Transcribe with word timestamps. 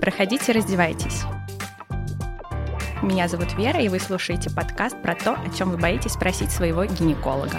Проходите, 0.00 0.52
раздевайтесь. 0.52 1.22
Меня 3.02 3.28
зовут 3.28 3.54
Вера, 3.54 3.80
и 3.80 3.88
вы 3.88 3.98
слушаете 3.98 4.50
подкаст 4.50 5.00
про 5.02 5.14
то, 5.14 5.32
о 5.32 5.50
чем 5.56 5.70
вы 5.70 5.76
боитесь 5.76 6.12
спросить 6.12 6.50
своего 6.50 6.84
гинеколога. 6.84 7.58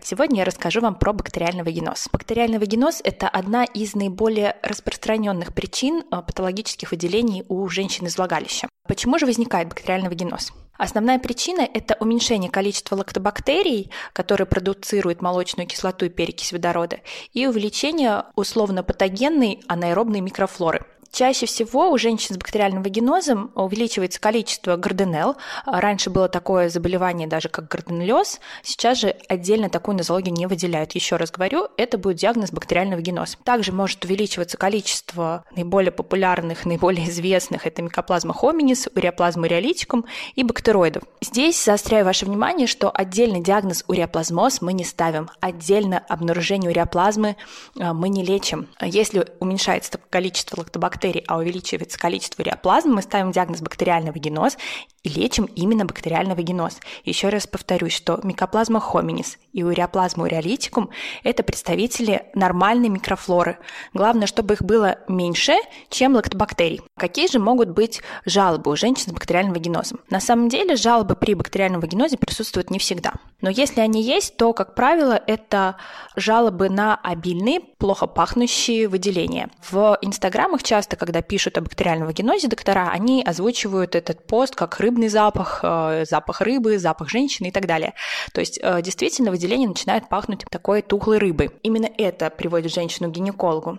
Сегодня 0.00 0.40
я 0.40 0.44
расскажу 0.44 0.80
вам 0.80 0.96
про 0.96 1.12
бактериальный 1.12 1.62
вагиноз. 1.62 2.08
Бактериальный 2.12 2.58
вагиноз– 2.58 3.00
это 3.04 3.28
одна 3.28 3.64
из 3.64 3.94
наиболее 3.94 4.56
распространенных 4.62 5.54
причин 5.54 6.02
э, 6.10 6.22
патологических 6.22 6.90
выделений 6.90 7.44
у 7.48 7.68
женщин 7.68 8.06
из 8.06 8.18
влагалища. 8.18 8.68
Почему 8.88 9.18
же 9.18 9.26
возникает 9.26 9.68
бактериальный 9.68 10.08
вагиноз? 10.08 10.52
Основная 10.82 11.20
причина– 11.20 11.60
это 11.74 11.96
уменьшение 12.00 12.50
количества 12.50 12.96
лактобактерий, 12.96 13.92
которые 14.12 14.48
продуцируют 14.48 15.22
молочную 15.22 15.68
кислоту 15.68 16.06
и 16.06 16.08
перекись 16.08 16.52
водорода, 16.52 16.98
и 17.32 17.46
увеличение 17.46 18.24
условно-патогенной 18.34 19.60
анаэробной 19.68 20.18
микрофлоры. 20.18 20.84
Чаще 21.12 21.44
всего 21.44 21.90
у 21.90 21.98
женщин 21.98 22.34
с 22.34 22.38
бактериальным 22.38 22.82
вагинозом 22.82 23.52
увеличивается 23.54 24.18
количество 24.18 24.76
гарденелл. 24.76 25.36
Раньше 25.66 26.08
было 26.08 26.26
такое 26.26 26.70
заболевание 26.70 27.28
даже 27.28 27.50
как 27.50 27.68
гарденеллез, 27.68 28.40
сейчас 28.62 28.98
же 28.98 29.14
отдельно 29.28 29.68
такую 29.68 29.98
нозологию 29.98 30.34
не 30.34 30.46
выделяют. 30.46 30.92
Еще 30.92 31.16
раз 31.16 31.30
говорю, 31.30 31.68
это 31.76 31.98
будет 31.98 32.16
диагноз 32.16 32.50
бактериальный 32.50 32.96
вагиноз. 32.96 33.36
Также 33.44 33.72
может 33.72 34.02
увеличиваться 34.06 34.56
количество 34.56 35.44
наиболее 35.54 35.92
популярных, 35.92 36.64
наиболее 36.64 37.06
известных, 37.10 37.66
это 37.66 37.82
микоплазма 37.82 38.32
хоминис, 38.32 38.88
уреоплазма 38.94 39.42
уреолитикум 39.42 40.06
и 40.34 40.42
бактероидов. 40.42 41.02
Здесь 41.20 41.62
заостряю 41.62 42.06
ваше 42.06 42.24
внимание, 42.24 42.66
что 42.66 42.90
отдельный 42.90 43.42
диагноз 43.42 43.84
уреоплазмоз 43.86 44.62
мы 44.62 44.72
не 44.72 44.84
ставим, 44.84 45.28
отдельно 45.40 45.98
обнаружение 46.08 46.70
уреоплазмы 46.70 47.36
э, 47.78 47.92
мы 47.92 48.08
не 48.08 48.24
лечим. 48.24 48.68
Если 48.80 49.26
уменьшается 49.40 50.00
количество 50.08 50.60
лактобактерий, 50.60 51.01
бактерий, 51.02 51.24
а 51.26 51.38
увеличивается 51.38 51.98
количество 51.98 52.42
реоплазм, 52.42 52.90
мы 52.90 53.02
ставим 53.02 53.32
диагноз 53.32 53.60
бактериальный 53.60 54.12
вагиноз 54.12 54.56
и 55.02 55.08
лечим 55.08 55.44
именно 55.56 55.84
бактериальный 55.84 56.34
вагиноз. 56.34 56.78
Еще 57.04 57.28
раз 57.28 57.46
повторюсь, 57.46 57.92
что 57.92 58.20
микоплазма 58.22 58.80
хоминис 58.80 59.38
и 59.52 59.62
уреоплазма 59.62 60.24
уреолитикум– 60.24 60.90
это 61.24 61.42
представители 61.42 62.26
нормальной 62.34 62.88
микрофлоры. 62.88 63.58
Главное, 63.92 64.26
чтобы 64.26 64.54
их 64.54 64.62
было 64.62 64.98
меньше, 65.08 65.54
чем 65.88 66.14
лактобактерий. 66.14 66.80
Какие 66.96 67.26
же 67.26 67.38
могут 67.38 67.70
быть 67.70 68.00
жалобы 68.24 68.70
у 68.70 68.76
женщин 68.76 69.10
с 69.10 69.12
бактериальным 69.12 69.54
вагинозом? 69.54 70.00
На 70.08 70.20
самом 70.20 70.48
деле 70.48 70.76
жалобы 70.76 71.16
при 71.16 71.34
бактериальном 71.34 71.80
вагинозе 71.80 72.16
присутствуют 72.16 72.70
не 72.70 72.78
всегда. 72.78 73.14
Но 73.40 73.50
если 73.50 73.80
они 73.80 74.02
есть, 74.02 74.36
то, 74.36 74.52
как 74.52 74.74
правило, 74.74 75.20
это 75.26 75.76
жалобы 76.14 76.68
на 76.68 76.94
обильные, 76.94 77.60
плохо 77.60 78.06
пахнущие 78.06 78.86
выделения. 78.86 79.50
В 79.68 79.98
инстаграмах 80.00 80.62
часто, 80.62 80.96
когда 80.96 81.22
пишут 81.22 81.58
о 81.58 81.60
бактериальном 81.60 82.06
вагинозе 82.06 82.46
доктора, 82.46 82.90
они 82.92 83.22
озвучивают 83.22 83.96
этот 83.96 84.26
пост 84.26 84.54
как 84.54 84.76
рыбный 84.92 85.08
запах, 85.08 85.60
э, 85.62 86.04
запах 86.08 86.40
рыбы, 86.42 86.78
запах 86.78 87.08
женщины 87.08 87.48
и 87.48 87.50
так 87.50 87.66
далее. 87.66 87.94
То 88.32 88.40
есть 88.40 88.58
э, 88.62 88.82
действительно 88.82 89.30
выделения 89.30 89.66
начинают 89.66 90.08
пахнуть 90.08 90.44
такой 90.50 90.82
тухлой 90.82 91.18
рыбой. 91.18 91.50
Именно 91.62 91.88
это 91.96 92.28
приводит 92.30 92.72
женщину 92.72 93.08
к 93.08 93.12
гинекологу. 93.12 93.78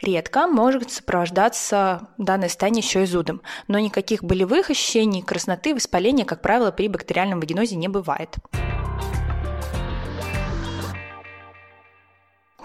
Редко 0.00 0.46
может 0.46 0.90
сопровождаться 0.90 2.08
данное 2.18 2.48
состояние 2.48 2.82
еще 2.82 3.02
и 3.02 3.06
зудом, 3.06 3.42
но 3.68 3.78
никаких 3.78 4.24
болевых 4.24 4.70
ощущений, 4.70 5.22
красноты, 5.22 5.74
воспаления, 5.74 6.24
как 6.24 6.40
правило, 6.40 6.70
при 6.70 6.88
бактериальном 6.88 7.40
вагинозе 7.40 7.76
не 7.76 7.88
бывает. 7.88 8.36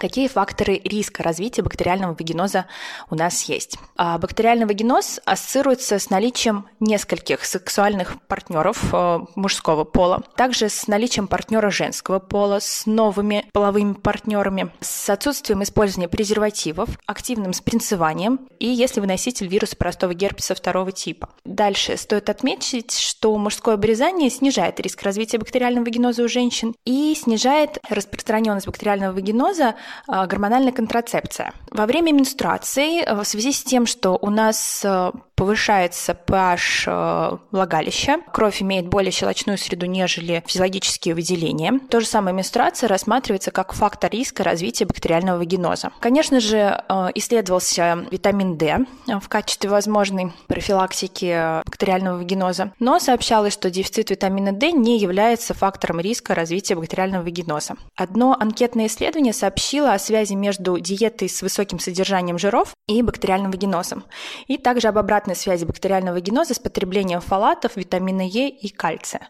Какие 0.00 0.28
факторы 0.28 0.80
риска 0.82 1.22
развития 1.22 1.60
бактериального 1.60 2.16
вагиноза 2.18 2.64
у 3.10 3.14
нас 3.14 3.42
есть? 3.42 3.76
А 3.98 4.16
бактериальный 4.16 4.64
вагиноз 4.64 5.20
ассоциируется 5.26 5.98
с 5.98 6.08
наличием 6.08 6.66
нескольких 6.80 7.44
сексуальных 7.44 8.18
партнеров 8.22 8.82
э, 8.94 9.18
мужского 9.36 9.84
пола, 9.84 10.22
также 10.36 10.70
с 10.70 10.86
наличием 10.86 11.28
партнера 11.28 11.68
женского 11.68 12.18
пола, 12.18 12.60
с 12.60 12.86
новыми 12.86 13.44
половыми 13.52 13.92
партнерами, 13.92 14.72
с 14.80 15.10
отсутствием 15.10 15.62
использования 15.62 16.08
презервативов, 16.08 16.88
активным 17.04 17.52
спринцеванием 17.52 18.48
и 18.58 18.68
если 18.68 19.00
вы 19.00 19.06
носитель 19.06 19.48
вируса 19.48 19.76
простого 19.76 20.14
герпеса 20.14 20.54
второго 20.54 20.92
типа. 20.92 21.28
Дальше 21.44 21.98
стоит 21.98 22.30
отметить, 22.30 22.96
что 22.98 23.36
мужское 23.36 23.74
обрезание 23.74 24.30
снижает 24.30 24.80
риск 24.80 25.02
развития 25.02 25.36
бактериального 25.36 25.84
вагиноза 25.84 26.22
у 26.22 26.28
женщин 26.28 26.74
и 26.86 27.14
снижает 27.14 27.76
распространенность 27.90 28.66
бактериального 28.66 29.12
вагиноза 29.12 29.74
гормональная 30.06 30.72
контрацепция. 30.72 31.52
Во 31.70 31.86
время 31.86 32.12
менструации, 32.12 33.02
э, 33.02 33.14
в 33.14 33.24
связи 33.24 33.52
с 33.52 33.62
тем, 33.62 33.86
что 33.86 34.18
у 34.20 34.30
нас 34.30 34.82
э, 34.84 35.12
повышается 35.40 36.12
pH 36.12 36.84
э, 36.86 37.38
влагалища, 37.50 38.18
кровь 38.30 38.60
имеет 38.60 38.88
более 38.88 39.10
щелочную 39.10 39.56
среду, 39.56 39.86
нежели 39.86 40.44
физиологические 40.46 41.14
выделения. 41.14 41.80
То 41.88 42.00
же 42.00 42.06
самое 42.06 42.36
менструация 42.36 42.88
рассматривается 42.88 43.50
как 43.50 43.72
фактор 43.72 44.10
риска 44.10 44.44
развития 44.44 44.84
бактериального 44.84 45.38
вагиноза. 45.38 45.92
Конечно 46.00 46.40
же, 46.40 46.84
исследовался 47.14 48.06
витамин 48.10 48.58
D 48.58 48.80
в 49.06 49.28
качестве 49.30 49.70
возможной 49.70 50.34
профилактики 50.46 51.62
бактериального 51.64 52.18
вагиноза, 52.18 52.72
но 52.78 52.98
сообщалось, 52.98 53.54
что 53.54 53.70
дефицит 53.70 54.10
витамина 54.10 54.52
D 54.52 54.72
не 54.72 54.98
является 54.98 55.54
фактором 55.54 56.00
риска 56.00 56.34
развития 56.34 56.74
бактериального 56.74 57.22
вагиноза. 57.22 57.76
Одно 57.96 58.36
анкетное 58.38 58.88
исследование 58.88 59.32
сообщило, 59.32 59.94
о 59.94 59.98
связи 59.98 60.34
между 60.34 60.78
диетой 60.78 61.30
с 61.30 61.40
высоким 61.40 61.78
содержанием 61.78 62.38
жиров 62.38 62.74
и 62.86 63.00
бактериальным 63.00 63.50
вагинозом, 63.52 64.04
и 64.46 64.58
также 64.58 64.88
об 64.88 64.98
обратной 65.30 65.36
связи 65.36 65.64
бактериального 65.64 66.14
вагиноза 66.14 66.54
с 66.54 66.58
потреблением 66.58 67.20
фолатов, 67.20 67.76
витамина 67.76 68.22
Е 68.22 68.48
и 68.48 68.68
кальция. 68.68 69.28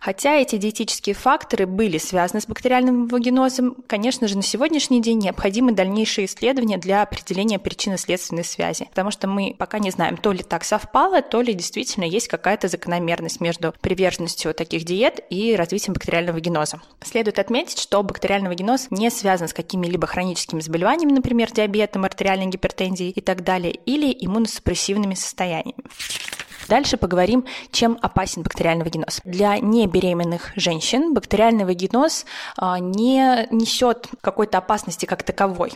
Хотя 0.00 0.36
эти 0.36 0.56
диетические 0.56 1.14
факторы 1.14 1.66
были 1.66 1.98
связаны 1.98 2.40
с 2.40 2.46
бактериальным 2.46 3.06
вагинозом, 3.06 3.76
конечно 3.86 4.28
же, 4.28 4.36
на 4.36 4.42
сегодняшний 4.42 5.02
день 5.02 5.18
необходимы 5.18 5.72
дальнейшие 5.72 6.26
исследования 6.26 6.78
для 6.78 7.02
определения 7.02 7.58
причинно-следственной 7.58 8.44
связи, 8.44 8.86
потому 8.90 9.10
что 9.10 9.28
мы 9.28 9.54
пока 9.58 9.78
не 9.78 9.90
знаем, 9.90 10.16
то 10.16 10.32
ли 10.32 10.42
так 10.42 10.64
совпало, 10.64 11.22
то 11.22 11.42
ли 11.42 11.52
действительно 11.54 12.04
есть 12.04 12.28
какая-то 12.28 12.68
закономерность 12.68 13.40
между 13.40 13.74
приверженностью 13.80 14.54
таких 14.54 14.84
диет 14.84 15.20
и 15.30 15.56
развитием 15.56 15.94
бактериального 15.94 16.36
вагиноза. 16.36 16.80
Следует 17.02 17.38
отметить, 17.38 17.78
что 17.78 18.02
бактериальный 18.02 18.48
вагиноз 18.48 18.88
не 18.90 19.10
связан 19.10 19.48
с 19.48 19.52
какими 19.52 19.70
какими-либо 19.70 20.06
хроническими 20.06 20.60
заболеваниями, 20.60 21.12
например, 21.12 21.52
диабетом, 21.52 22.04
артериальной 22.04 22.46
гипертензией 22.46 23.10
и 23.10 23.20
так 23.20 23.44
далее, 23.44 23.72
или 23.86 24.14
иммуносупрессивными 24.20 25.14
состояниями. 25.14 25.39
Дальше 26.68 26.96
поговорим, 26.96 27.46
чем 27.72 27.98
опасен 28.00 28.42
бактериальный 28.42 28.84
вагиноз. 28.84 29.20
Для 29.24 29.58
небеременных 29.58 30.52
женщин 30.54 31.14
бактериальный 31.14 31.64
вагиноз 31.64 32.26
а, 32.56 32.78
не 32.78 33.48
несет 33.50 34.06
какой-то 34.20 34.58
опасности 34.58 35.04
как 35.04 35.24
таковой, 35.24 35.72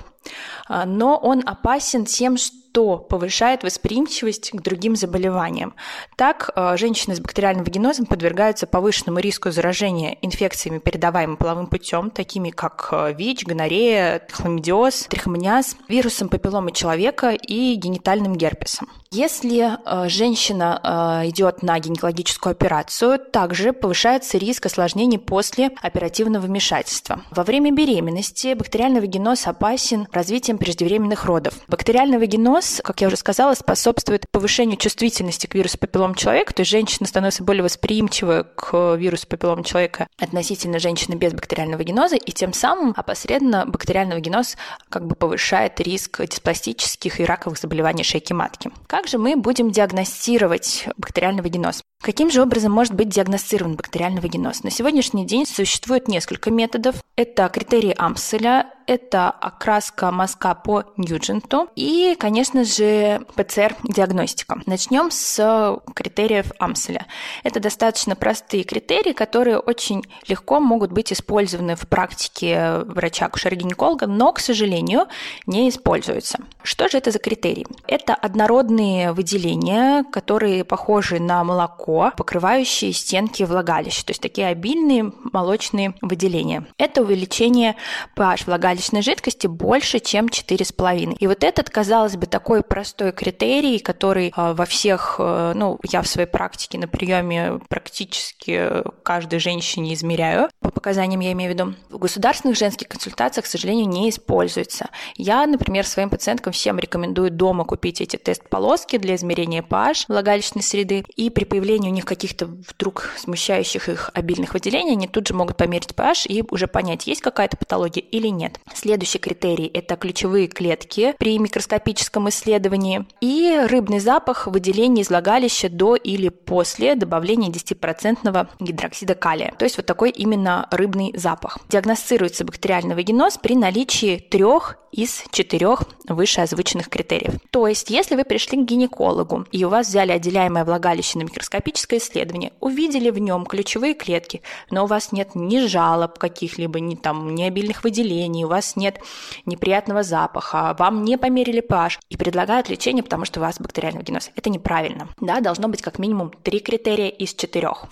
а, 0.69 0.85
но 0.85 1.17
он 1.17 1.43
опасен 1.45 2.05
тем, 2.05 2.37
что 2.37 2.64
что 2.75 2.97
повышает 2.99 3.63
восприимчивость 3.63 4.51
к 4.51 4.61
другим 4.61 4.97
заболеваниям. 4.97 5.75
Так, 6.17 6.51
э, 6.57 6.77
женщины 6.77 7.15
с 7.15 7.21
бактериальным 7.21 7.65
вагинозом 7.65 8.05
подвергаются 8.05 8.67
повышенному 8.67 9.21
риску 9.21 9.53
заражения 9.53 10.19
инфекциями, 10.23 10.81
передаваемыми 10.81 11.37
половым 11.37 11.69
путем, 11.69 12.11
такими 12.11 12.51
как 12.51 12.89
э, 12.91 13.15
ВИЧ, 13.17 13.45
гонорея, 13.45 14.27
хламидиоз, 14.29 15.07
трихомониаз, 15.09 15.77
вирусом 15.89 16.29
папилломы 16.29 16.73
человека 16.73 17.31
и 17.31 17.77
генитальным 17.77 18.35
герпесом. 18.35 18.91
Если 19.13 19.61
э, 19.63 20.09
женщина 20.09 21.23
идет 21.27 21.63
на 21.63 21.79
гинекологическую 21.79 22.51
операцию, 22.51 23.21
также 23.21 23.73
повышается 23.73 24.39
риск 24.39 24.67
осложнений 24.67 25.21
после 25.21 25.71
оперативного 25.81 26.47
вмешательства. 26.47 27.23
Во 27.31 27.45
время 27.45 27.71
беременности 27.71 28.55
бактериальный 28.55 29.01
вагиноз 29.01 29.47
опасен 29.47 30.09
развитием 30.11 30.59
преждевременных 30.59 31.27
родов. 31.27 31.55
Бактериальный 31.69 32.19
вагиноз 32.19 32.64
Гипноз, 32.65 32.81
как 32.83 33.01
я 33.01 33.09
уже 33.09 33.17
сказала, 33.17 33.55
способствует 33.55 34.29
повышению 34.31 34.77
чувствительности 34.77 35.47
к 35.47 35.55
вирусу 35.55 35.79
папиллом 35.79 36.15
человека, 36.15 36.55
то 36.55 36.61
есть 36.61 36.71
женщина 36.71 37.07
становится 37.07 37.45
более 37.45 37.63
восприимчивой 37.63 38.45
к 38.45 38.95
вирусу 38.97 39.27
папиллом 39.27 39.65
человека 39.65 40.07
относительно 40.19 40.79
женщины 40.79 41.15
без 41.15 41.33
бактериального 41.33 41.83
геноза, 41.83 42.17
и 42.17 42.33
тем 42.33 42.53
самым 42.53 42.95
опосредованно 42.97 43.67
бактериальный 43.67 44.21
геноз 44.21 44.57
как 44.89 45.07
бы 45.07 45.15
повышает 45.15 45.81
риск 45.81 46.21
диспластических 46.27 47.21
и 47.21 47.25
раковых 47.25 47.59
заболеваний 47.59 48.05
шейки 48.05 48.33
матки. 48.33 48.71
Как 48.87 49.09
же 49.09 49.19
мы 49.19 49.37
будем 49.37 49.71
диагностировать 49.71 50.89
бактериальный 50.97 51.43
вагиноз? 51.43 51.83
Каким 52.01 52.31
же 52.31 52.43
образом 52.43 52.71
может 52.73 52.93
быть 52.93 53.09
диагностирован 53.09 53.77
бактериальный 53.77 54.21
вагиноз? 54.21 54.63
На 54.63 54.71
сегодняшний 54.71 55.27
день 55.27 55.47
существует 55.47 56.07
несколько 56.07 56.51
методов. 56.51 56.97
Это 57.17 57.49
критерии 57.49 57.95
Амселя, 57.97 58.71
это 58.87 59.31
окраска 59.31 60.11
мазка 60.11 60.55
по 60.55 60.85
Ньюдженту 60.97 61.69
и, 61.77 62.17
конечно 62.19 62.65
же, 62.65 63.21
ПЦР-диагностика. 63.35 64.61
Начнем 64.67 65.11
с 65.11 65.81
критериев 65.95 66.53
Амселя. 66.59 67.07
Это 67.43 67.61
достаточно 67.61 68.17
простые 68.17 68.65
критерии, 68.65 69.13
которые 69.13 69.59
очень 69.59 70.05
легко 70.29 70.61
могут 70.61 70.93
быть 70.93 71.13
использованы 71.13 71.77
в 71.77 71.89
практике 71.89 72.81
врача-акушера-гинеколога, 72.87 74.07
но, 74.07 74.33
к 74.33 74.41
сожалению, 74.41 75.07
не 75.47 75.69
используются. 75.69 76.39
Что 76.63 76.89
же 76.89 76.99
это 76.99 77.11
за 77.11 77.19
критерии? 77.19 77.67
Это 77.87 78.15
однородные 78.15 79.13
выделения, 79.13 80.05
которые 80.05 80.65
похожи 80.65 81.19
на 81.19 81.45
молоко, 81.45 82.13
покрывающие 82.17 82.93
стенки 82.93 83.43
влагалища, 83.43 84.05
то 84.05 84.11
есть 84.11 84.23
такие 84.23 84.49
обильные 84.49 85.13
молочные 85.33 85.95
выделения. 86.01 86.67
Это 86.79 87.03
увеличение 87.03 87.77
pH 88.17 88.45
влагалищной 88.75 89.03
жидкости 89.03 89.47
больше, 89.47 90.01
чем 90.01 90.27
4,5. 90.27 91.17
И 91.19 91.27
вот 91.27 91.45
этот, 91.45 91.71
казалось 91.71 92.17
бы, 92.17 92.27
такой 92.27 92.63
простой 92.63 93.13
критерий, 93.13 93.79
который 93.79 94.33
э, 94.37 94.53
во 94.53 94.65
всех, 94.65 95.17
э, 95.19 95.53
ну, 95.55 95.79
я 95.85 96.03
в 96.03 96.09
своей 96.09 96.29
практике 96.29 96.79
на 96.79 96.89
приеме 96.89 97.61
практически 97.69 98.83
каждой 99.03 99.39
женщине 99.39 99.95
измеряю, 99.95 100.49
по 100.61 100.71
показаниям 100.71 101.21
я 101.21 101.33
имею 101.33 101.53
в 101.53 101.55
виду, 101.55 101.75
в 101.91 101.99
государственных 101.99 102.59
женских 102.59 102.89
консультациях, 102.89 103.45
к 103.45 103.49
сожалению, 103.49 103.87
не 103.87 104.11
используется. 104.11 104.91
Я, 105.17 105.47
например, 105.47 105.87
своим 105.87 106.11
пациенткам 106.11 106.53
всем 106.53 106.79
рекомендую 106.79 107.31
дома 107.31 107.65
купить 107.65 108.01
эти 108.01 108.17
тест-полоски 108.17 108.99
для 108.99 109.15
измерения 109.15 109.63
pH 109.63 110.07
влагалищной 110.09 110.63
среды, 110.63 111.05
и 111.17 111.31
при 111.31 111.45
появлении 111.45 111.91
у 111.91 111.93
них 111.93 112.05
каких-то 112.05 112.47
вдруг 112.47 113.11
смущающих 113.19 113.89
их 113.89 114.11
обильных 114.15 114.55
выделений, 114.55 114.93
они 114.93 115.07
тут 115.07 115.29
же 115.29 115.35
могут 115.35 115.57
померить 115.57 115.91
pH 115.91 116.27
и 116.27 116.43
уже 116.51 116.67
понять, 116.67 117.07
есть 117.07 117.21
какая-то 117.21 117.57
патология 117.57 118.03
или 118.03 118.29
нет. 118.29 118.59
Следующий 118.73 119.19
критерий– 119.19 119.71
это 119.75 119.97
ключевые 119.97 120.47
клетки 120.49 121.15
при 121.19 121.39
микроскопическом 121.39 122.29
исследовании 122.31 123.07
и 123.21 123.61
рыбный 123.69 123.99
запах 123.99 124.47
выделения 124.47 125.03
из 125.03 125.11
влагалища 125.11 125.69
до 125.69 125.97
или 125.97 126.31
после 126.31 126.95
добавления 126.95 127.51
10% 127.51 128.49
гидроксида 128.61 129.15
калия. 129.15 129.53
То 129.59 129.65
есть 129.65 129.77
вот 129.77 129.87
такой 129.87 130.11
именно 130.11 130.67
рыбный 130.71 131.13
запах. 131.15 131.59
Диагностируется 131.69 132.45
бактериальный 132.45 132.95
вагиноз 132.95 133.39
при 133.39 133.55
наличии 133.55 134.17
трех 134.19 134.79
из 134.95 135.25
четырех 135.31 135.83
вышеозвученных 136.09 136.89
критериев. 136.89 137.35
То 137.51 137.67
есть, 137.67 137.91
если 137.91 138.15
вы 138.15 138.25
пришли 138.25 138.59
к 138.59 138.65
гинекологу 138.65 139.47
и 139.51 139.65
у 139.65 139.69
вас 139.69 139.89
взяли 139.89 140.13
отделяемое 140.13 140.65
влагалище 140.65 141.19
на 141.19 141.25
микроскопическое 141.25 141.99
исследование, 141.99 142.53
увидели 142.61 143.11
в 143.11 143.19
нем 143.19 143.45
ключевые 143.45 143.95
клетки, 143.95 144.43
но 144.71 144.85
у 144.85 144.87
вас 144.87 145.11
нет 145.11 145.35
ни 145.35 145.67
жалоб 145.67 146.19
каких-либо, 146.19 146.79
ни 146.79 146.95
там 146.95 147.35
ни 147.35 147.43
обильных 147.43 147.83
выделений, 147.83 148.45
у 148.45 148.49
вас 148.55 148.77
нет 148.77 149.01
неприятного 149.47 150.03
запаха, 150.03 150.75
вам 150.79 151.05
не 151.05 151.19
померили 151.19 151.63
pH 151.63 151.99
и 152.09 152.17
предлагают 152.17 152.69
лечение, 152.69 153.03
потому 153.03 153.25
что 153.25 153.41
у 153.41 153.43
вас 153.43 153.59
бактериальный 153.59 154.01
вагиноз. 154.01 154.31
Это 154.37 154.51
неправильно. 154.51 155.09
Да, 155.21 155.41
должно 155.41 155.69
быть 155.69 155.83
как 155.83 155.99
минимум 155.99 156.33
три 156.43 156.61
критерия 156.61 157.09
из 157.09 157.35
четырех. 157.35 157.87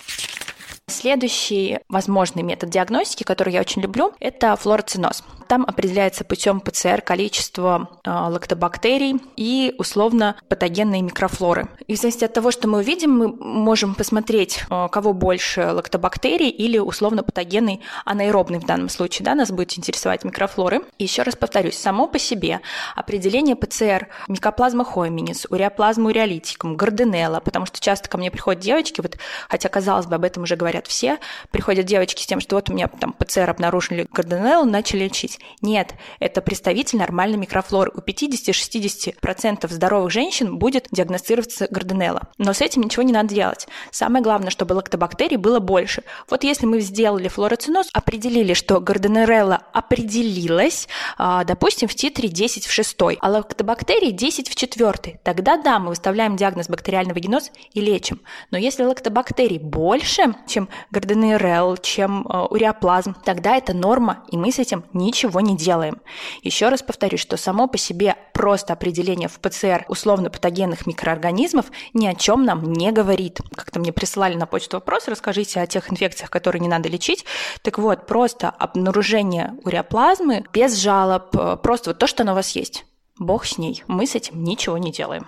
Следующий 0.93 1.79
возможный 1.89 2.43
метод 2.43 2.69
диагностики, 2.69 3.25
который 3.25 3.55
я 3.55 3.61
очень 3.61 3.81
люблю, 3.81 4.13
это 4.21 4.55
флороциноз. 4.57 5.25
Там 5.49 5.65
определяется 5.67 6.25
путем 6.25 6.61
ПЦР 6.61 7.03
количество 7.03 7.89
э, 8.05 8.11
лактобактерий 8.11 9.21
и 9.37 9.75
условно 9.79 10.37
патогенные 10.49 11.03
микрофлоры. 11.03 11.69
И 11.87 11.95
в 11.95 11.99
зависимости 11.99 12.25
от 12.25 12.33
того, 12.33 12.51
что 12.51 12.69
мы 12.69 12.79
увидим, 12.79 13.11
мы 13.11 13.29
можем 13.29 13.95
посмотреть, 13.95 14.65
э, 14.71 14.89
кого 14.91 15.13
больше 15.13 15.73
лактобактерий 15.73 16.49
или 16.49 16.79
условно 16.79 17.23
патогенный 17.23 17.81
анаэробный 18.05 18.61
в 18.61 18.67
данном 18.67 18.89
случае. 18.89 19.25
Да, 19.27 19.35
нас 19.35 19.51
будет 19.51 19.77
интересовать 19.77 20.25
микрофлоры. 20.25 20.83
И 20.99 21.05
еще 21.05 21.23
раз 21.23 21.37
повторюсь, 21.37 21.79
само 21.79 22.07
по 22.07 22.19
себе 22.19 22.61
определение 22.95 23.57
ПЦР 23.57 24.09
микоплазма 24.29 24.85
хоминис, 24.85 25.47
уреоплазма 25.51 26.11
уреолитикум, 26.11 26.77
гарденелла, 26.77 27.41
потому 27.41 27.67
что 27.67 27.81
часто 27.81 28.09
ко 28.09 28.17
мне 28.19 28.31
приходят 28.31 28.63
девочки, 28.63 29.01
вот, 29.01 29.19
хотя, 29.49 29.69
казалось 29.69 30.07
бы, 30.07 30.15
об 30.15 30.25
этом 30.25 30.45
уже 30.45 30.57
говорят 30.57 30.82
все, 30.89 31.19
приходят 31.51 31.87
девочки 31.87 32.23
с 32.23 32.27
тем, 32.27 32.41
что 32.41 32.57
вот 32.57 32.71
у 32.71 32.73
меня 32.73 32.89
там 32.89 33.13
ПЦР 33.13 33.51
обнаружили 33.51 34.07
гарденеллу, 34.13 34.65
начали 34.65 35.05
лечить. 35.05 35.39
Нет, 35.61 35.95
это 36.21 36.41
представитель 36.41 36.99
нормальной 36.99 37.39
микрофлоры. 37.39 37.93
У 37.95 38.01
50-60% 38.01 39.73
здоровых 39.73 40.11
женщин 40.11 40.59
будет 40.59 40.89
диагностироваться 40.91 41.67
гарденелла. 41.71 42.29
Но 42.39 42.53
с 42.53 42.61
этим 42.61 42.83
ничего 42.83 43.03
не 43.03 43.13
надо 43.13 43.35
делать. 43.35 43.67
Самое 43.91 44.23
главное, 44.23 44.51
чтобы 44.51 44.75
лактобактерий 44.75 45.37
было 45.37 45.59
больше. 45.61 46.03
Вот 46.29 46.45
если 46.45 46.67
мы 46.67 46.81
сделали 46.81 47.29
флороциноз, 47.29 47.89
определили, 47.93 48.55
что 48.55 48.81
гарденерелла 48.81 49.63
определилась, 49.73 50.89
а, 51.19 51.45
допустим, 51.45 51.89
в 51.89 51.95
титре 51.95 52.29
10 52.29 52.67
в 52.67 52.73
6, 52.73 52.97
а 53.21 53.31
лактобактерии 53.31 54.11
10 54.11 54.49
в 54.49 54.55
4, 54.55 55.21
тогда 55.23 55.57
да, 55.57 55.79
мы 55.79 55.89
выставляем 55.89 56.37
диагноз 56.37 56.69
бактериальный 56.69 57.15
вагиноз 57.15 57.51
и 57.73 57.81
лечим. 57.81 58.21
Но 58.51 58.59
если 58.59 58.85
лактобактерий 58.85 59.59
больше, 59.59 60.35
чем 60.47 60.69
гарденерелл, 60.91 61.77
чем 61.77 62.27
а, 62.29 62.47
уреоплазм, 62.47 63.15
тогда 63.25 63.57
это 63.57 63.75
норма, 63.75 64.25
и 64.31 64.37
мы 64.37 64.53
с 64.53 64.59
этим 64.59 64.85
ничего 64.93 65.41
не 65.41 65.57
делаем. 65.57 66.01
Еще 66.43 66.69
раз 66.69 66.83
повторюсь, 66.83 67.21
что 67.21 67.37
само 67.37 67.67
по 67.67 67.79
себе 67.79 68.17
просто 68.33 68.73
определение 68.73 69.29
в 69.29 69.39
ПЦР 69.41 69.87
условно-патогенных 69.89 70.87
микроорганизмов 70.87 71.67
ни 71.95 72.07
о 72.07 72.15
чем 72.15 72.45
нам 72.45 72.73
не 72.73 72.93
говорит. 72.93 73.41
Как-то 73.55 73.81
мне 73.81 73.93
присылали 73.93 74.35
на 74.35 74.47
почту 74.47 74.77
вопрос, 74.77 75.09
расскажите 75.09 75.61
о 75.61 75.67
тех 75.67 75.91
инфекциях, 75.91 76.31
которые 76.31 76.61
не 76.61 76.69
надо 76.69 76.89
лечить. 76.89 77.25
Так 77.63 77.79
вот, 77.79 78.07
просто 78.07 78.49
обнаружение 78.51 79.55
уреоплазмы 79.65 80.45
без 80.53 80.77
жалоб, 80.77 81.37
э, 81.37 81.57
просто 81.63 81.91
вот 81.91 81.99
то, 81.99 82.07
что 82.07 82.25
на 82.25 82.35
вас 82.35 82.57
есть. 82.57 82.85
Бог 83.19 83.45
с 83.45 83.59
ней. 83.59 83.85
Мы 83.87 84.07
с 84.07 84.15
этим 84.15 84.43
ничего 84.43 84.79
не 84.79 84.91
делаем. 84.91 85.27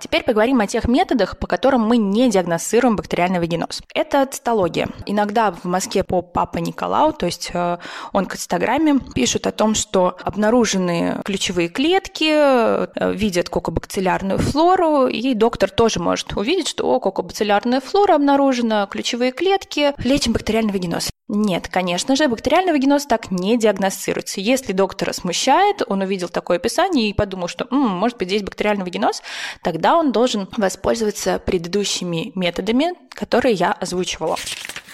Теперь 0.00 0.22
поговорим 0.22 0.60
о 0.60 0.66
тех 0.66 0.86
методах, 0.86 1.38
по 1.38 1.46
которым 1.46 1.82
мы 1.82 1.96
не 1.96 2.30
диагностируем 2.30 2.94
бактериальный 2.94 3.40
вагиноз. 3.40 3.82
Это 3.94 4.24
цитология. 4.26 4.88
Иногда 5.06 5.50
в 5.50 5.64
Москве 5.64 6.04
по 6.04 6.22
Папа 6.22 6.58
Николау, 6.58 7.12
то 7.12 7.26
есть 7.26 7.50
э, 7.52 7.78
он 8.12 8.26
к 8.26 8.36
инстаграме, 8.36 9.00
пишут 9.14 9.46
о 9.46 9.52
том, 9.52 9.74
что 9.74 10.16
обнаружены 10.22 11.20
ключевые 11.24 11.68
клетки, 11.68 12.30
э, 12.30 13.12
видят 13.12 13.48
кокобациллярную 13.48 14.38
флору, 14.38 15.08
и 15.08 15.34
доктор 15.34 15.70
тоже 15.70 16.00
может 16.00 16.36
увидеть, 16.36 16.68
что 16.68 16.88
о, 16.88 17.00
кокобациллярная 17.00 17.80
флора 17.80 18.14
обнаружена, 18.14 18.86
ключевые 18.86 19.32
клетки, 19.32 19.94
лечим 19.98 20.32
бактериальный 20.32 20.72
вагиноз. 20.72 21.10
Нет, 21.30 21.68
конечно 21.68 22.16
же, 22.16 22.26
бактериальный 22.26 22.72
вагиноз 22.72 23.04
так 23.04 23.30
не 23.30 23.58
диагностируется. 23.58 24.40
Если 24.40 24.72
доктора 24.72 25.12
смущает, 25.12 25.82
он 25.86 26.00
увидел 26.00 26.30
такое 26.30 26.56
описание 26.56 27.10
и 27.10 27.12
подумал, 27.12 27.48
что, 27.48 27.66
М, 27.70 27.78
может 27.80 28.16
быть, 28.16 28.28
здесь 28.28 28.42
бактериальный 28.42 28.84
вагиноз, 28.84 29.22
тогда 29.62 29.96
он 29.96 30.10
должен 30.10 30.48
воспользоваться 30.56 31.38
предыдущими 31.38 32.32
методами, 32.34 32.94
которые 33.10 33.54
я 33.54 33.72
озвучивала. 33.72 34.36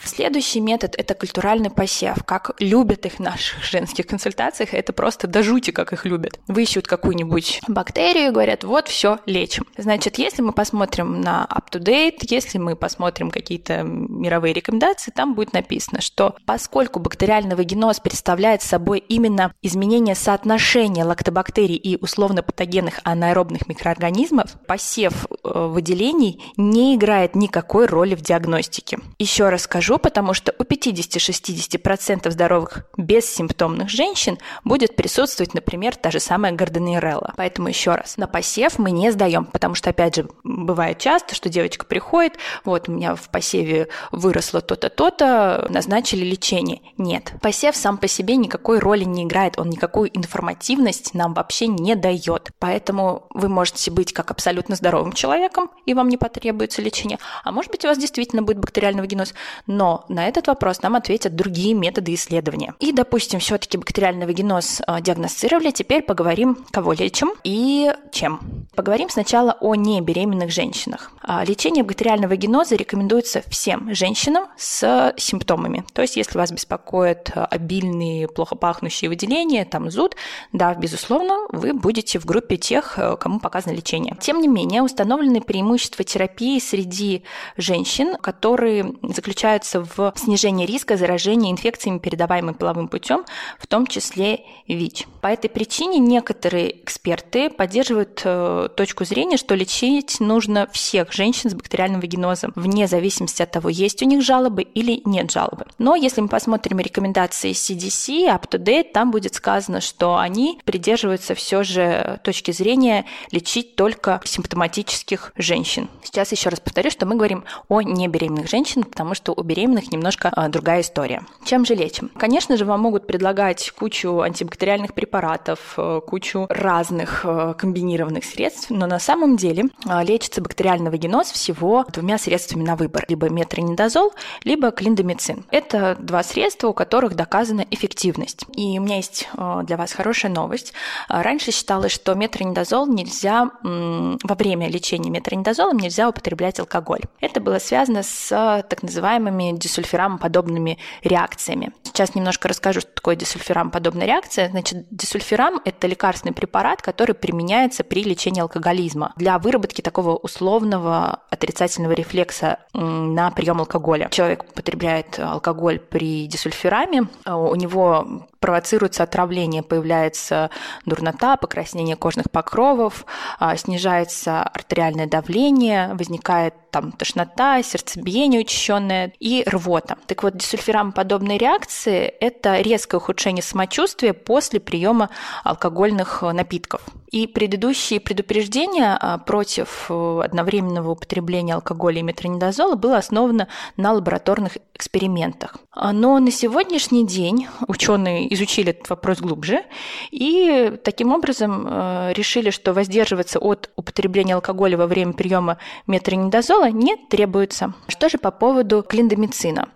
Следующий 0.05 0.61
метод– 0.61 0.95
это 0.99 1.15
культуральный 1.15 1.71
посев. 1.71 2.23
Как 2.25 2.53
любят 2.59 3.06
их 3.06 3.15
в 3.15 3.21
наших 3.21 3.65
женских 3.65 4.06
консультациях, 4.06 4.75
это 4.75 4.93
просто 4.93 5.27
до 5.27 5.44
как 5.73 5.93
их 5.93 6.05
любят. 6.05 6.41
Выищут 6.49 6.87
какую-нибудь 6.87 7.61
бактерию 7.69 8.32
говорят, 8.32 8.65
вот, 8.65 8.89
все, 8.89 9.19
лечим. 9.27 9.67
Значит, 9.79 10.19
если 10.19 10.43
мы 10.43 10.53
посмотрим 10.53 11.20
на 11.20 11.46
up-to-date, 11.51 12.27
если 12.29 12.58
мы 12.58 12.77
посмотрим 12.77 13.31
какие-то 13.31 13.82
мировые 13.82 14.53
рекомендации, 14.53 15.11
там 15.11 15.34
будет 15.34 15.53
написано, 15.53 16.01
что 16.01 16.37
поскольку 16.46 16.99
бактериальный 17.01 17.56
вагиноз 17.56 18.01
представляет 18.01 18.63
собой 18.63 18.99
именно 18.99 19.53
изменение 19.63 20.15
соотношения 20.15 21.05
лактобактерий 21.05 21.77
и 21.77 21.96
условно-патогенных 22.01 23.01
анаэробных 23.05 23.69
микроорганизмов, 23.69 24.56
посев 24.67 25.27
э, 25.27 25.67
выделений 25.67 26.43
не 26.56 26.96
играет 26.96 27.34
никакой 27.34 27.87
роли 27.87 28.15
в 28.15 28.23
диагностике. 28.23 28.99
Еще 29.19 29.49
раз 29.49 29.63
скажу, 29.63 29.94
скажу, 29.94 29.98
потому 29.98 30.34
что 30.34 30.55
у 30.58 30.63
50-60% 30.65 32.31
здоровых 32.31 32.84
бессимптомных 32.96 33.89
женщин 33.89 34.39
будет 34.65 34.96
присутствовать, 34.96 35.55
например, 35.55 35.96
та 35.96 36.10
же 36.10 36.20
самая 36.20 36.53
гарденерелла. 36.53 37.32
Поэтому 37.36 37.69
еще 37.69 37.94
раз, 37.94 38.17
на 38.17 38.27
посев 38.27 38.79
мы 38.79 38.91
не 38.91 39.13
сдаем, 39.13 39.44
потому 39.44 39.74
что, 39.74 39.91
опять 39.91 40.17
же, 40.17 40.29
бывает 40.43 40.98
часто, 40.98 41.34
что 41.34 41.48
девочка 41.48 41.84
приходит, 41.86 42.39
вот 42.65 42.89
у 42.89 42.93
меня 42.93 43.15
в 43.15 43.29
посеве 43.31 43.89
выросло 44.13 44.60
то-то, 44.60 44.89
то-то, 44.89 45.67
назначили 45.70 46.24
лечение. 46.24 46.81
Нет, 46.98 47.32
посев 47.41 47.77
сам 47.77 47.98
по 47.98 48.08
себе 48.08 48.36
никакой 48.36 48.79
роли 48.79 49.05
не 49.05 49.24
играет, 49.24 49.58
он 49.58 49.70
никакую 49.70 50.10
информативность 50.17 51.15
нам 51.15 51.34
вообще 51.34 51.67
не 51.67 51.94
дает. 51.94 52.51
Поэтому 52.58 53.27
вы 53.31 53.48
можете 53.48 53.91
быть 53.91 54.13
как 54.13 54.31
абсолютно 54.31 54.77
здоровым 54.77 55.13
человеком, 55.13 55.70
и 55.86 55.94
вам 55.94 56.08
не 56.08 56.17
потребуется 56.17 56.82
лечение, 56.82 57.19
а 57.44 57.53
может 57.53 57.70
быть 57.70 57.84
у 57.84 57.89
вас 57.89 57.98
действительно 57.98 58.43
будет 58.43 58.58
бактериальный 58.58 59.01
вагиноз, 59.01 59.34
но 59.67 59.83
но 59.84 60.06
на 60.08 60.26
этот 60.26 60.46
вопрос 60.46 60.81
нам 60.81 60.96
ответят 60.96 61.36
другие 61.36 61.74
методы 61.74 62.14
исследования. 62.14 62.72
И, 62.81 62.91
допустим, 62.91 63.38
все-таки 63.38 63.76
бактериальный 63.76 64.24
вагиноз 64.24 64.81
э, 64.81 65.00
диагностировали, 65.03 65.72
теперь 65.72 66.00
поговорим, 66.03 66.64
кого 66.70 66.94
лечим 66.94 67.34
и 67.44 67.93
чем. 68.10 68.41
Поговорим 68.74 69.10
сначала 69.10 69.53
о 69.60 69.74
небеременных 69.74 70.50
женщинах. 70.50 71.12
А, 71.20 71.44
лечение 71.44 71.84
бактериального 71.84 72.31
вагиноза 72.31 72.76
рекомендуется 72.76 73.43
всем 73.46 73.94
женщинам 73.94 74.46
с 74.56 75.12
симптомами. 75.19 75.84
То 75.93 76.00
есть, 76.00 76.17
если 76.17 76.38
вас 76.38 76.50
беспокоят 76.50 77.32
э, 77.34 77.41
обильные, 77.44 78.26
плохо 78.26 78.56
пахнущие 78.56 79.10
выделения, 79.10 79.67
там 79.67 79.91
зуд, 79.91 80.17
да, 80.53 80.74
безусловно, 80.74 81.46
вы 81.50 81.74
будете 81.74 82.19
в 82.19 82.24
группе 82.24 82.56
тех, 82.56 82.98
э, 82.98 83.19
кому 83.19 83.38
показано 83.38 83.74
лечение. 83.74 84.17
Тем 84.19 84.41
не 84.41 84.48
менее, 84.48 84.81
установлены 84.81 85.43
преимущества 85.43 86.05
терапии 86.05 86.58
среди 86.58 87.22
женщин, 87.58 88.17
которые 88.17 88.94
заключаются 89.03 89.74
в 89.81 90.13
снижении 90.17 90.67
риска 90.67 90.97
заражения 90.97 91.51
инфекциями, 91.51 91.99
передаваемыми 91.99 92.55
половым 92.55 92.89
путем, 92.89 93.25
в 93.59 93.67
том 93.67 93.87
числе 93.87 94.41
ВИЧ. 94.69 95.07
По 95.21 95.29
этой 95.29 95.49
причине 95.49 95.99
некоторые 95.99 96.83
эксперты 96.83 97.51
поддерживают 97.51 98.23
э, 98.25 98.69
точку 98.77 99.05
зрения, 99.05 99.37
что 99.37 99.55
лечить 99.55 100.21
нужно 100.21 100.69
всех 100.73 101.13
женщин 101.13 101.51
с 101.51 101.55
бактериальным 101.55 102.01
вагинозом, 102.01 102.53
вне 102.55 102.87
зависимости 102.87 103.43
от 103.43 103.51
того, 103.51 103.69
есть 103.69 104.03
у 104.03 104.07
них 104.07 104.23
жалобы 104.23 104.63
или 104.63 105.01
нет 105.05 105.31
жалобы. 105.31 105.67
Но 105.79 105.97
если 105.97 106.21
мы 106.21 106.29
посмотрим 106.29 106.79
рекомендации 106.81 107.53
CDC, 107.53 108.35
UpToDate, 108.35 108.93
там 108.93 109.11
будет 109.11 109.35
сказано, 109.35 109.81
что 109.81 110.17
они 110.17 110.61
придерживаются 110.65 111.35
все 111.35 111.63
же 111.63 112.21
точки 112.23 112.51
зрения 112.51 113.05
лечить 113.31 113.77
только 113.77 114.21
симптоматических 114.25 115.33
женщин. 115.37 115.89
Сейчас 116.03 116.33
еще 116.33 116.49
раз 116.49 116.61
повторю, 116.61 116.91
что 116.91 117.07
мы 117.07 117.17
говорим 117.17 117.45
о 117.69 117.81
небеременных 117.83 118.49
женщинах, 118.49 118.89
потому 118.91 119.15
что 119.15 119.33
у 119.33 119.43
беременных 119.43 119.64
немножко 119.73 120.31
а, 120.33 120.49
другая 120.49 120.81
история. 120.81 121.23
Чем 121.44 121.65
же 121.65 121.75
лечим? 121.75 122.11
Конечно 122.17 122.56
же, 122.56 122.65
вам 122.65 122.81
могут 122.81 123.06
предлагать 123.06 123.71
кучу 123.71 124.21
антибактериальных 124.21 124.94
препаратов, 124.94 125.75
э, 125.77 126.01
кучу 126.06 126.47
разных 126.49 127.25
э, 127.25 127.55
комбинированных 127.56 128.25
средств, 128.25 128.71
но 128.71 128.87
на 128.87 128.99
самом 128.99 129.37
деле 129.37 129.65
а, 129.87 130.03
лечится 130.03 130.41
бактериальный 130.41 130.91
вагиноз 130.91 131.31
всего 131.31 131.85
двумя 131.93 132.19
средствами 132.19 132.63
на 132.63 132.77
выбор. 132.77 133.05
Либо 133.09 133.29
метронидозол, 133.29 134.13
либо 134.44 134.71
клиндомицин. 134.71 135.44
Это 135.51 135.97
два 135.99 136.23
средства, 136.23 136.69
у 136.69 136.73
которых 136.73 137.15
доказана 137.15 137.65
эффективность. 137.71 138.44
И 138.55 138.79
у 138.79 138.83
меня 138.83 138.97
есть 138.97 139.29
э, 139.37 139.61
для 139.65 139.77
вас 139.77 139.93
хорошая 139.93 140.33
новость. 140.33 140.73
Раньше 141.09 141.51
считалось, 141.51 141.93
что 141.93 142.15
метронидозол 142.15 142.87
нельзя 142.87 143.51
во 143.63 144.35
время 144.35 144.69
лечения 144.69 145.11
метронидозолом 145.11 145.79
нельзя 145.79 146.09
употреблять 146.09 146.59
алкоголь. 146.61 147.01
Это 147.21 147.41
было 147.41 147.59
связано 147.59 148.03
с 148.03 148.29
так 148.69 148.83
называемыми 148.83 149.54
дисульфирам-подобными 149.58 150.79
реакциями. 151.03 151.73
Сейчас 151.82 152.15
немножко 152.15 152.49
расскажу, 152.49 152.81
что 152.81 152.91
такое 152.93 153.17
дисульфирам-подобная 153.17 154.06
реакция. 154.06 154.49
Значит, 154.49 154.87
дисульфирам– 154.91 155.61
это 155.65 155.87
лекарственный 155.87 156.34
препарат, 156.34 156.82
который 156.82 157.15
применяется 157.15 157.84
при 157.84 158.03
лечении 158.03 158.41
алкоголизма 158.41 159.13
для 159.17 159.39
выработки 159.39 159.81
такого 159.81 160.17
условного 160.17 161.20
отрицательного 161.31 161.93
рефлекса 161.93 162.58
на 162.73 163.31
прием 163.31 163.61
алкоголя. 163.61 164.08
Человек 164.11 164.44
употребляет 164.44 165.19
алкоголь 165.19 165.79
при 165.79 166.27
дисульфираме, 166.27 167.08
у 167.27 167.55
него 167.55 168.27
провоцируется 168.41 169.03
отравление, 169.03 169.63
появляется 169.63 170.51
дурнота, 170.84 171.37
покраснение 171.37 171.96
кожных 171.96 172.31
покровов, 172.31 173.06
а, 173.39 173.56
снижается 173.56 174.43
артериальное 174.43 175.06
давление, 175.06 175.94
возникает 175.94 176.55
там 176.75 176.91
тошнота, 176.91 177.63
сердцебиение 177.63 178.41
учащенное 178.41 179.13
и 179.21 179.45
рвота. 179.47 179.97
Так 180.09 180.25
вот, 180.25 180.37
дисульфирам 180.37 180.91
подобные 180.91 181.39
реакции– 181.39 182.13
это 182.21 182.61
резкое 182.61 182.97
ухудшение 182.97 183.45
самочувствия 183.45 184.13
после 184.13 184.59
приема 184.59 185.09
алкогольных 185.45 186.23
напитков. 186.23 186.83
И 187.15 187.29
предыдущие 187.29 188.01
предупреждения 188.01 188.99
а, 189.01 189.19
против 189.19 189.87
э, 189.89 190.21
одновременного 190.25 190.91
употребления 190.91 191.55
алкоголя 191.55 192.01
и 192.01 192.03
метронидозола 192.03 192.75
было 192.75 192.97
основано 192.97 193.47
на 193.77 193.93
лабораторных 193.93 194.59
экспериментах. 194.75 195.59
А, 195.71 195.93
но 195.93 196.19
на 196.19 196.33
сегодняшний 196.33 197.06
день 197.06 197.47
ученые 197.69 198.33
изучили 198.35 198.71
этот 198.71 198.91
вопрос 198.91 199.21
глубже 199.21 199.63
и 200.11 200.77
таким 200.83 201.13
образом 201.13 201.67
э, 201.69 202.13
решили, 202.15 202.51
что 202.51 202.73
воздерживаться 202.73 203.39
от 203.39 203.71
употребления 203.77 204.35
алкоголя 204.35 204.77
во 204.77 204.89
время 204.89 205.13
приема 205.13 205.59
метронидозола 205.87 206.71
не 206.71 206.97
требуется. 206.97 207.75
Что 207.87 208.09
же 208.09 208.19
по 208.19 208.33
поводу 208.33 208.83
клиндомицина? 208.83 209.69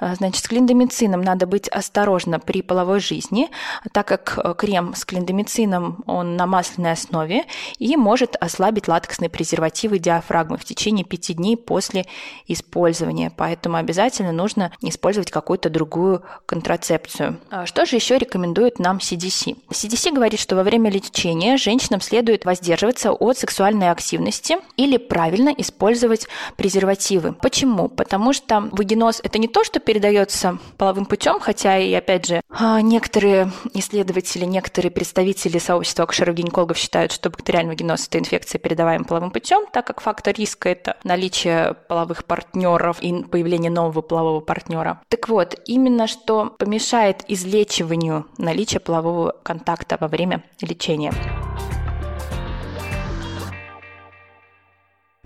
А, 0.00 0.14
значит, 0.14 0.44
с 0.44 0.48
клиндомицином 0.48 1.22
надо 1.22 1.46
быть 1.46 1.68
осторожно 1.68 2.38
при 2.38 2.62
половой 2.62 3.00
жизни, 3.00 3.50
так 3.92 4.06
как 4.06 4.38
э, 4.38 4.54
крем 4.56 4.94
с 4.94 5.04
клиндомицином, 5.04 6.04
он 6.06 6.36
на 6.36 6.46
масляной 6.84 6.92
основе 6.92 7.44
и 7.78 7.96
может 7.96 8.36
ослабить 8.36 8.88
латексные 8.88 9.28
презервативы 9.28 9.98
диафрагмы 9.98 10.56
в 10.56 10.64
течение 10.64 11.04
пяти 11.04 11.34
дней 11.34 11.56
после 11.56 12.06
использования. 12.46 13.32
Поэтому 13.36 13.76
обязательно 13.76 14.32
нужно 14.32 14.72
использовать 14.80 15.30
какую-то 15.30 15.70
другую 15.70 16.22
контрацепцию. 16.46 17.38
А 17.50 17.66
что 17.66 17.86
же 17.86 17.96
еще 17.96 18.18
рекомендует 18.18 18.78
нам 18.78 18.98
CDC? 18.98 19.56
CDC 19.70 20.12
говорит, 20.12 20.40
что 20.40 20.56
во 20.56 20.62
время 20.62 20.90
лечения 20.90 21.56
женщинам 21.56 22.00
следует 22.00 22.44
воздерживаться 22.44 23.12
от 23.12 23.38
сексуальной 23.38 23.90
активности 23.90 24.56
или 24.76 24.96
правильно 24.96 25.50
использовать 25.56 26.28
презервативы. 26.56 27.32
Почему? 27.32 27.88
Потому 27.88 28.32
что 28.32 28.68
вагиноз– 28.72 29.20
это 29.24 29.38
не 29.38 29.48
то, 29.48 29.64
что 29.64 29.80
передается 29.80 30.58
половым 30.76 31.06
путем, 31.06 31.40
хотя 31.40 31.78
и, 31.78 31.92
опять 31.94 32.26
же, 32.26 32.40
а, 32.50 32.80
некоторые 32.80 33.50
исследователи, 33.74 34.44
некоторые 34.44 34.90
представители 34.90 35.58
сообщества 35.58 36.04
акушеров-гинекологов 36.04 36.73
считают, 36.74 37.12
что 37.12 37.30
бактериальный 37.30 37.70
вагиноз– 37.70 38.06
это 38.08 38.18
инфекция, 38.18 38.58
передаваемая 38.58 39.06
половым 39.06 39.30
путем, 39.30 39.66
так 39.72 39.86
как 39.86 40.00
фактор 40.00 40.34
риска– 40.34 40.68
это 40.70 40.96
наличие 41.04 41.74
половых 41.88 42.24
партнеров 42.24 43.00
и 43.00 43.22
появление 43.24 43.70
нового 43.70 44.02
полового 44.02 44.40
партнера. 44.40 45.00
Так 45.08 45.28
вот, 45.28 45.58
именно 45.66 46.06
что 46.06 46.54
помешает 46.58 47.24
излечиванию 47.28 48.26
наличия 48.38 48.80
полового 48.80 49.34
контакта 49.42 49.96
во 50.00 50.08
время 50.08 50.44
лечения. 50.60 51.12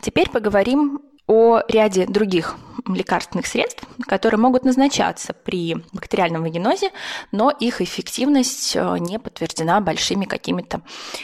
Теперь 0.00 0.30
поговорим 0.30 1.00
о 1.28 1.60
ряде 1.68 2.06
других 2.06 2.56
лекарственных 2.86 3.46
средств, 3.46 3.84
которые 4.06 4.38
могут 4.38 4.64
назначаться 4.64 5.32
при 5.32 5.76
бактериальном 5.92 6.42
вагинозе, 6.42 6.90
но 7.32 7.50
их 7.50 7.80
эффективность 7.80 8.74
э, 8.76 8.98
не 8.98 9.18
подтверждена 9.18 9.80
большими 9.80 10.24
какими-то 10.24 10.80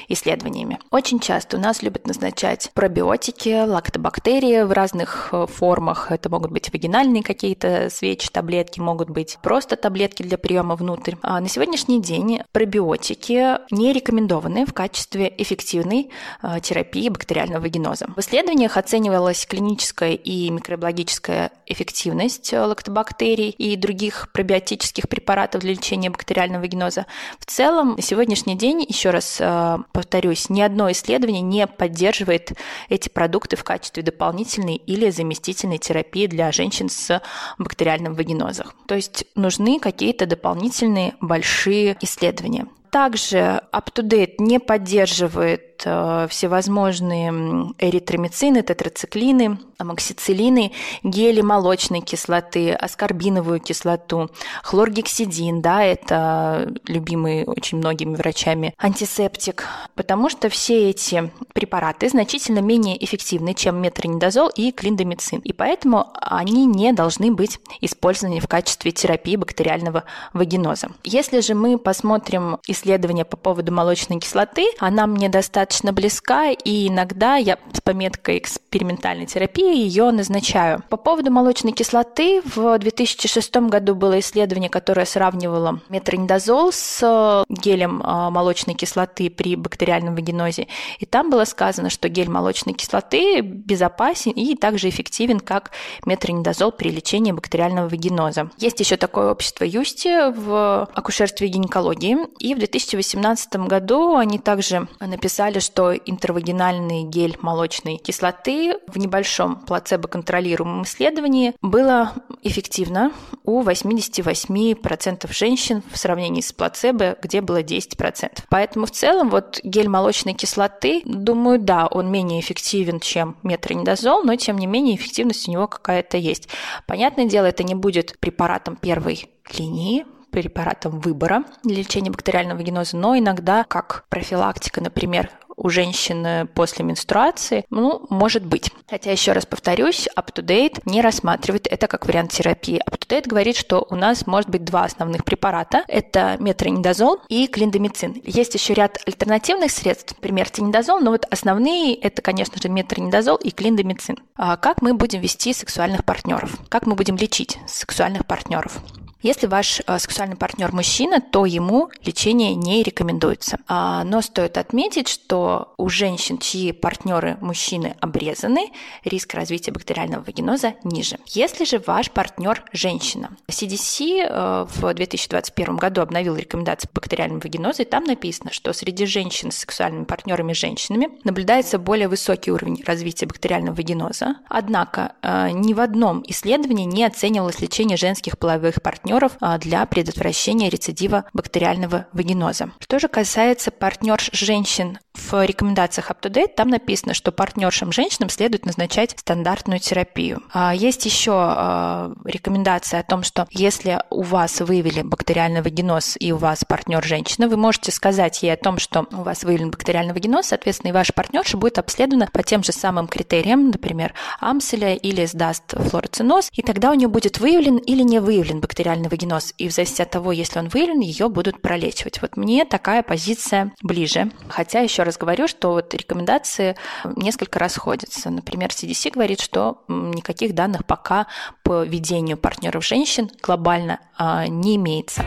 исследованиями. 0.09 0.79
Очень 0.91 1.21
часто 1.21 1.57
у 1.57 1.61
нас 1.61 1.83
любят 1.83 2.07
назначать 2.07 2.71
пробиотики, 2.75 3.67
лактобактерии 3.67 4.63
в 4.63 4.73
разных 4.73 5.31
э, 5.33 5.47
формах. 5.47 6.11
Это 6.11 6.29
могут 6.29 6.51
быть 6.51 6.73
вагинальные 6.73 7.23
какие-то 7.23 7.89
свечи, 7.91 8.29
таблетки, 8.31 8.81
могут 8.81 9.11
быть 9.11 9.39
просто 9.43 9.77
таблетки 9.77 10.23
для 10.23 10.39
приема 10.39 10.77
внутрь. 10.77 11.15
А 11.23 11.41
на 11.41 11.49
сегодняшний 11.49 12.01
день 12.01 12.43
пробиотики 12.53 13.59
не 13.73 13.93
рекомендованы 13.93 14.67
в 14.67 14.75
качестве 14.75 15.33
эффективной 15.39 16.11
э, 16.43 16.61
терапии 16.61 17.09
бактериального 17.09 17.63
вагиноза. 17.63 18.07
В 18.17 18.21
исследованиях 18.21 18.77
оценивалась 18.77 19.47
клиническая 19.47 19.94
и 20.03 20.51
микробиологическая 20.51 21.53
эффективность 21.67 22.53
э, 22.53 22.61
лактобактерий 22.61 23.51
и 23.51 23.77
других 23.77 24.29
пробиотических 24.33 25.09
препаратов 25.09 25.61
для 25.61 25.73
лечения 25.73 26.11
бактериального 26.11 26.63
вагиноза. 26.63 27.07
В 27.39 27.47
целом, 27.47 27.95
на 27.97 28.03
сегодняшний 28.03 28.57
день, 28.57 28.85
еще 28.87 29.11
раз 29.11 29.39
э, 29.41 29.79
повторюсь, 29.93 30.51
ни 30.51 30.61
одно 30.61 30.91
исследование 30.91 31.43
не 31.43 31.67
поддерживает 31.67 32.53
эти 32.89 33.09
продукты 33.09 33.57
в 33.57 33.65
качестве 33.65 34.03
дополнительной 34.03 34.77
или 34.77 35.11
заместительной 35.11 35.79
терапии 35.79 36.27
для 36.27 36.51
женщин 36.53 36.89
с 36.89 37.23
бактериальным 37.59 38.15
вагинозом. 38.15 38.67
То 38.87 38.95
есть 38.95 39.25
нужны 39.35 39.79
какие-то 39.79 40.27
дополнительные 40.27 41.15
большие 41.21 41.97
исследования. 42.01 42.67
Также 42.95 43.61
UpToDate 43.73 44.35
не 44.39 44.61
поддерживает 44.61 45.74
э, 45.85 46.27
всевозможные 46.31 47.75
эритромицины, 47.79 48.63
тетрациклины, 48.63 49.59
амоксициллины, 49.79 50.73
гели 51.03 51.41
молочной 51.41 52.01
кислоты, 52.01 52.73
аскорбиновую 52.73 53.61
кислоту, 53.61 54.31
хлоргексидин, 54.63 55.61
да, 55.61 55.85
это 55.85 56.73
любимый 56.87 57.45
очень 57.45 57.79
многими 57.79 58.15
врачами 58.15 58.75
антисептик, 58.79 59.67
потому 59.95 60.29
что 60.31 60.49
все 60.49 60.91
эти 60.91 61.31
препараты 61.53 62.09
значительно 62.09 62.61
менее 62.61 63.03
эффективны, 63.05 63.55
чем 63.55 63.81
метронидозол 63.81 64.49
и 64.49 64.73
клиндомицин, 64.73 65.41
и 65.41 65.53
поэтому 65.53 66.13
они 66.21 66.67
не 66.67 66.93
должны 66.93 67.33
быть 67.33 67.59
использованы 67.81 68.41
в 68.41 68.49
качестве 68.49 68.93
терапии 68.93 69.37
бактериального 69.37 70.05
вагиноза. 70.33 70.89
Если 71.03 71.41
же 71.41 71.55
мы 71.55 71.79
посмотрим 71.79 72.59
исследования 72.67 73.25
по 73.25 73.37
поводу 73.37 73.73
молочной 73.73 74.21
кислоты, 74.21 74.67
она 74.79 75.07
мне 75.07 75.29
достаточно 75.29 75.64
достаточно 75.65 75.95
близка, 75.95 76.51
и 76.51 76.89
иногда 76.89 77.37
я 77.37 77.59
с 77.73 77.81
пометкой 77.81 78.39
экспериментальной 78.39 79.25
терапии 79.25 79.79
ее 79.79 80.11
назначаю. 80.11 80.83
По 80.91 80.99
поводу 80.99 81.31
молочной 81.31 81.73
кислоты 81.73 82.43
в 82.45 82.79
2006 82.79 83.57
году 83.69 83.95
было 83.95 84.21
исследование, 84.21 84.69
которое 84.69 85.07
сравнивало 85.07 85.81
метронидозол 85.89 86.71
с 86.71 87.45
гелем 87.49 88.03
а, 88.05 88.31
молочной 88.31 88.75
кислоты 88.75 89.31
при 89.31 89.57
бактериальном 89.57 90.15
вагинозе, 90.15 90.67
и 90.99 91.07
там 91.07 91.31
было 91.31 91.47
сказано, 91.47 91.89
что 91.89 92.11
гель 92.11 92.29
молочной 92.29 92.75
кислоты 92.75 93.41
безопасен 93.41 94.33
и 94.33 94.57
также 94.57 94.91
эффективен, 94.91 95.41
как 95.41 95.71
метронидозол 96.05 96.73
при 96.73 96.91
лечении 96.91 97.33
бактериального 97.33 97.89
вагиноза. 97.89 98.51
Есть 98.59 98.81
еще 98.81 98.99
такое 98.99 99.31
общество 99.31 99.65
Юсти 99.65 100.31
в 100.31 100.89
акушерстве 100.93 101.49
и 101.49 101.51
гинекологии, 101.51 102.19
и 102.39 102.55
в 102.55 102.59
2018 102.59 103.57
году 103.67 104.17
они 104.17 104.39
также 104.39 104.89
написали, 105.01 105.54
что 105.61 105.95
интервагинальный 105.95 107.03
гель 107.05 107.37
молочной 107.41 107.97
кислоты 107.97 108.79
в 108.87 108.99
небольшом 108.99 109.65
плацебо-контролируемом 109.67 110.85
исследовании 110.85 111.55
было 111.63 112.13
эффективно 112.43 113.13
у 113.45 113.63
88% 113.63 115.33
женщин 115.33 115.83
в 115.91 115.99
сравнении 115.99 116.41
с 116.41 116.53
плацебо, 116.53 117.17
где 117.23 117.41
было 117.41 117.63
10%. 117.63 118.45
Поэтому 118.49 118.87
в 118.87 118.91
целом 118.91 119.31
вот 119.31 119.61
гель 119.63 119.89
молочной 119.89 120.35
кислоты, 120.35 121.03
думаю, 121.05 121.59
да, 121.59 121.87
он 121.87 122.11
менее 122.11 122.41
эффективен, 122.41 123.01
чем 123.01 123.37
метронидозол, 123.43 124.23
но 124.25 124.37
тем 124.37 124.59
не 124.59 124.67
менее 124.67 124.97
эффективность 124.97 125.49
у 125.49 125.53
него 125.53 125.67
какая-то 125.67 126.17
есть. 126.17 126.49
Понятное 126.87 127.27
дело, 127.27 127.47
это 127.47 127.65
не 127.65 127.75
будет 127.75 128.19
препаратом 128.19 128.77
первой 128.77 129.29
линии, 129.59 130.05
препаратом 130.35 130.99
выбора 130.99 131.45
для 131.63 131.77
лечения 131.77 132.11
бактериального 132.11 132.61
геноза, 132.61 132.97
но 132.97 133.17
иногда 133.17 133.63
как 133.63 134.05
профилактика, 134.09 134.81
например, 134.81 135.31
у 135.57 135.69
женщины 135.69 136.47
после 136.47 136.85
менструации, 136.85 137.65
ну, 137.71 138.07
может 138.11 138.45
быть. 138.45 138.71
Хотя, 138.89 139.13
еще 139.13 139.33
раз 139.33 139.47
повторюсь, 139.47 140.09
UpToDate 140.17 140.83
не 140.85 141.01
рассматривает 141.01 141.67
это 141.67 141.87
как 141.87 142.07
вариант 142.07 142.33
терапии. 142.33 142.81
UpToDate 142.89 143.29
говорит, 143.29 143.57
что 143.57 143.87
у 143.91 143.95
нас 143.95 144.27
может 144.27 144.51
быть 144.51 144.65
два 144.65 144.85
основных 144.85 145.25
препарата. 145.25 145.85
Это 145.89 146.37
метронидозол 146.41 147.21
и 147.29 147.47
клиндамицин. 147.47 148.21
Есть 148.25 148.55
еще 148.55 148.75
ряд 148.75 148.99
альтернативных 149.07 149.71
средств, 149.71 150.15
например, 150.17 150.51
тинидозол, 150.51 151.01
но 151.01 151.11
вот 151.11 151.27
основные 151.31 151.95
это, 151.95 152.23
конечно 152.23 152.61
же, 152.61 152.69
метронидозол 152.69 153.37
и 153.37 153.51
клиндамицин. 153.51 154.19
А 154.37 154.57
как 154.57 154.83
мы 154.83 154.95
будем 154.95 155.21
вести 155.21 155.53
сексуальных 155.53 156.05
партнеров? 156.05 156.59
Как 156.69 156.87
мы 156.87 156.95
будем 156.95 157.17
лечить 157.17 157.59
сексуальных 157.67 158.27
партнеров? 158.27 158.81
Если 159.25 159.47
ваш 159.47 159.81
э, 159.87 159.99
сексуальный 159.99 160.37
партнер 160.37 160.71
мужчина, 160.73 161.19
то 161.19 161.47
ему 161.47 161.89
лечение 162.05 162.55
не 162.55 162.83
рекомендуется. 162.83 163.59
А, 163.67 164.05
но 164.05 164.21
стоит 164.21 164.59
отметить, 164.59 165.09
что 165.09 165.73
у 165.79 165.89
женщин, 165.89 166.37
чьи 166.37 166.73
партнеры 166.73 167.39
мужчины 167.41 167.97
обрезаны, 168.01 168.71
риск 169.03 169.33
развития 169.33 169.73
бактериального 169.73 170.23
вагиноза 170.25 170.75
ниже. 170.85 171.17
Если 171.29 171.65
же 171.65 171.79
ваш 171.79 172.11
партнер 172.11 172.65
женщина, 172.73 173.31
CDC 173.49 174.27
э, 174.29 174.67
в 174.69 174.93
2021 174.93 175.77
году 175.77 176.03
обновил 176.03 176.37
рекомендации 176.37 176.87
по 176.89 177.01
бактериальному 177.01 177.41
вагинозу, 177.43 177.81
и 177.81 177.87
там 177.87 178.05
написано, 178.05 178.53
что 178.53 178.75
среди 178.75 179.07
женщин 179.07 179.53
с 179.53 179.57
сексуальными 179.57 180.05
партнерами 180.05 180.53
женщинами 180.53 181.09
наблюдается 181.25 181.79
более 181.79 182.09
высокий 182.09 182.53
уровень 182.53 182.85
развития 182.85 183.25
бактериального 183.25 183.75
вагиноза. 183.75 184.35
Однако 184.51 185.15
э, 185.23 185.49
ни 185.53 185.73
в 185.73 185.81
одном 185.81 186.23
исследовании 186.27 186.85
не 186.85 187.05
оценивалось 187.05 187.61
лечение 187.61 187.97
женских 187.97 188.39
половых 188.39 188.83
партнеров 188.83 189.14
партнеров 189.15 189.37
а, 189.41 189.59
для 189.59 189.87
предотвращения 189.87 190.69
рецидива 190.69 191.25
бактериального 191.33 192.07
вагиноза. 192.13 192.71
Что 192.81 192.99
же 192.99 193.09
касается 193.09 193.71
партнерш 193.71 194.31
женщин 194.33 194.99
в 195.15 195.45
рекомендациях 195.45 196.11
UpToDate 196.11 196.55
там 196.57 196.69
написано, 196.69 197.15
что 197.15 197.31
партнершам 197.31 197.93
женщинам 197.93 198.29
следует 198.29 198.67
назначать 198.67 199.15
стандартную 199.17 199.79
терапию. 199.79 200.43
А, 200.53 200.75
есть 200.75 201.05
еще 201.07 201.33
а, 201.35 202.13
рекомендация 202.25 203.01
о 203.01 203.05
том, 203.05 203.23
что 203.23 203.47
если 203.51 204.01
у 204.11 204.23
вас 204.23 204.61
выявили 204.61 205.03
бактериальный 205.03 205.63
вагиноз 205.63 206.17
и 206.19 206.33
у 206.33 206.37
вас 206.37 206.65
партнер 206.65 207.05
женщина, 207.05 207.49
вы 207.49 207.57
можете 207.57 207.93
сказать 207.93 208.43
ей 208.43 208.53
о 208.53 208.57
том, 208.57 208.79
что 208.79 209.07
у 209.13 209.23
вас 209.23 209.45
выявлен 209.45 209.71
бактериальный 209.71 210.13
вагиноз, 210.13 210.47
соответственно, 210.47 210.91
и 210.91 210.95
ваша 210.95 211.13
партнерша 211.13 211.57
будет 211.57 211.79
обследована 211.79 212.29
по 212.33 212.43
тем 212.43 212.65
же 212.65 212.73
самым 212.73 213.07
критериям, 213.07 213.71
например, 213.71 214.15
амселя 214.41 214.95
или 214.95 215.27
сдаст 215.27 215.75
флороциноз, 215.91 216.49
и 216.53 216.63
тогда 216.63 216.91
у 216.91 216.95
нее 216.95 217.09
будет 217.09 217.39
выявлен 217.39 217.77
или 217.77 218.03
не 218.03 218.19
выявлен 218.19 218.61
бактериальный 218.61 219.04
вагиноз. 219.09 219.55
И 219.59 219.69
в 219.69 219.73
зависимости 219.73 220.03
от 220.03 220.11
того, 220.11 220.33
если 220.33 220.59
он 220.59 220.69
выявлен, 220.69 221.01
ее 221.01 221.29
будут 221.29 221.61
пролечивать. 221.61 222.21
Вот 222.23 222.37
мне 222.37 222.65
такая 222.65 223.03
позиция 223.03 223.73
ближе. 223.83 224.31
Хотя 224.49 224.81
еще 224.81 225.03
раз 225.03 225.17
говорю, 225.17 225.49
что 225.49 225.73
вот 225.73 225.95
рекомендации 225.95 226.77
несколько 227.17 227.59
расходятся. 227.59 228.31
Например, 228.31 228.69
CDC 228.69 229.13
говорит, 229.13 229.41
что 229.41 229.85
никаких 229.89 230.55
данных 230.55 230.85
пока 230.87 231.27
по 231.63 231.83
ведению 231.85 232.37
партнеров 232.37 232.85
женщин 232.85 233.31
глобально 233.43 234.01
а, 234.17 234.47
не 234.47 234.77
имеется. 234.77 235.25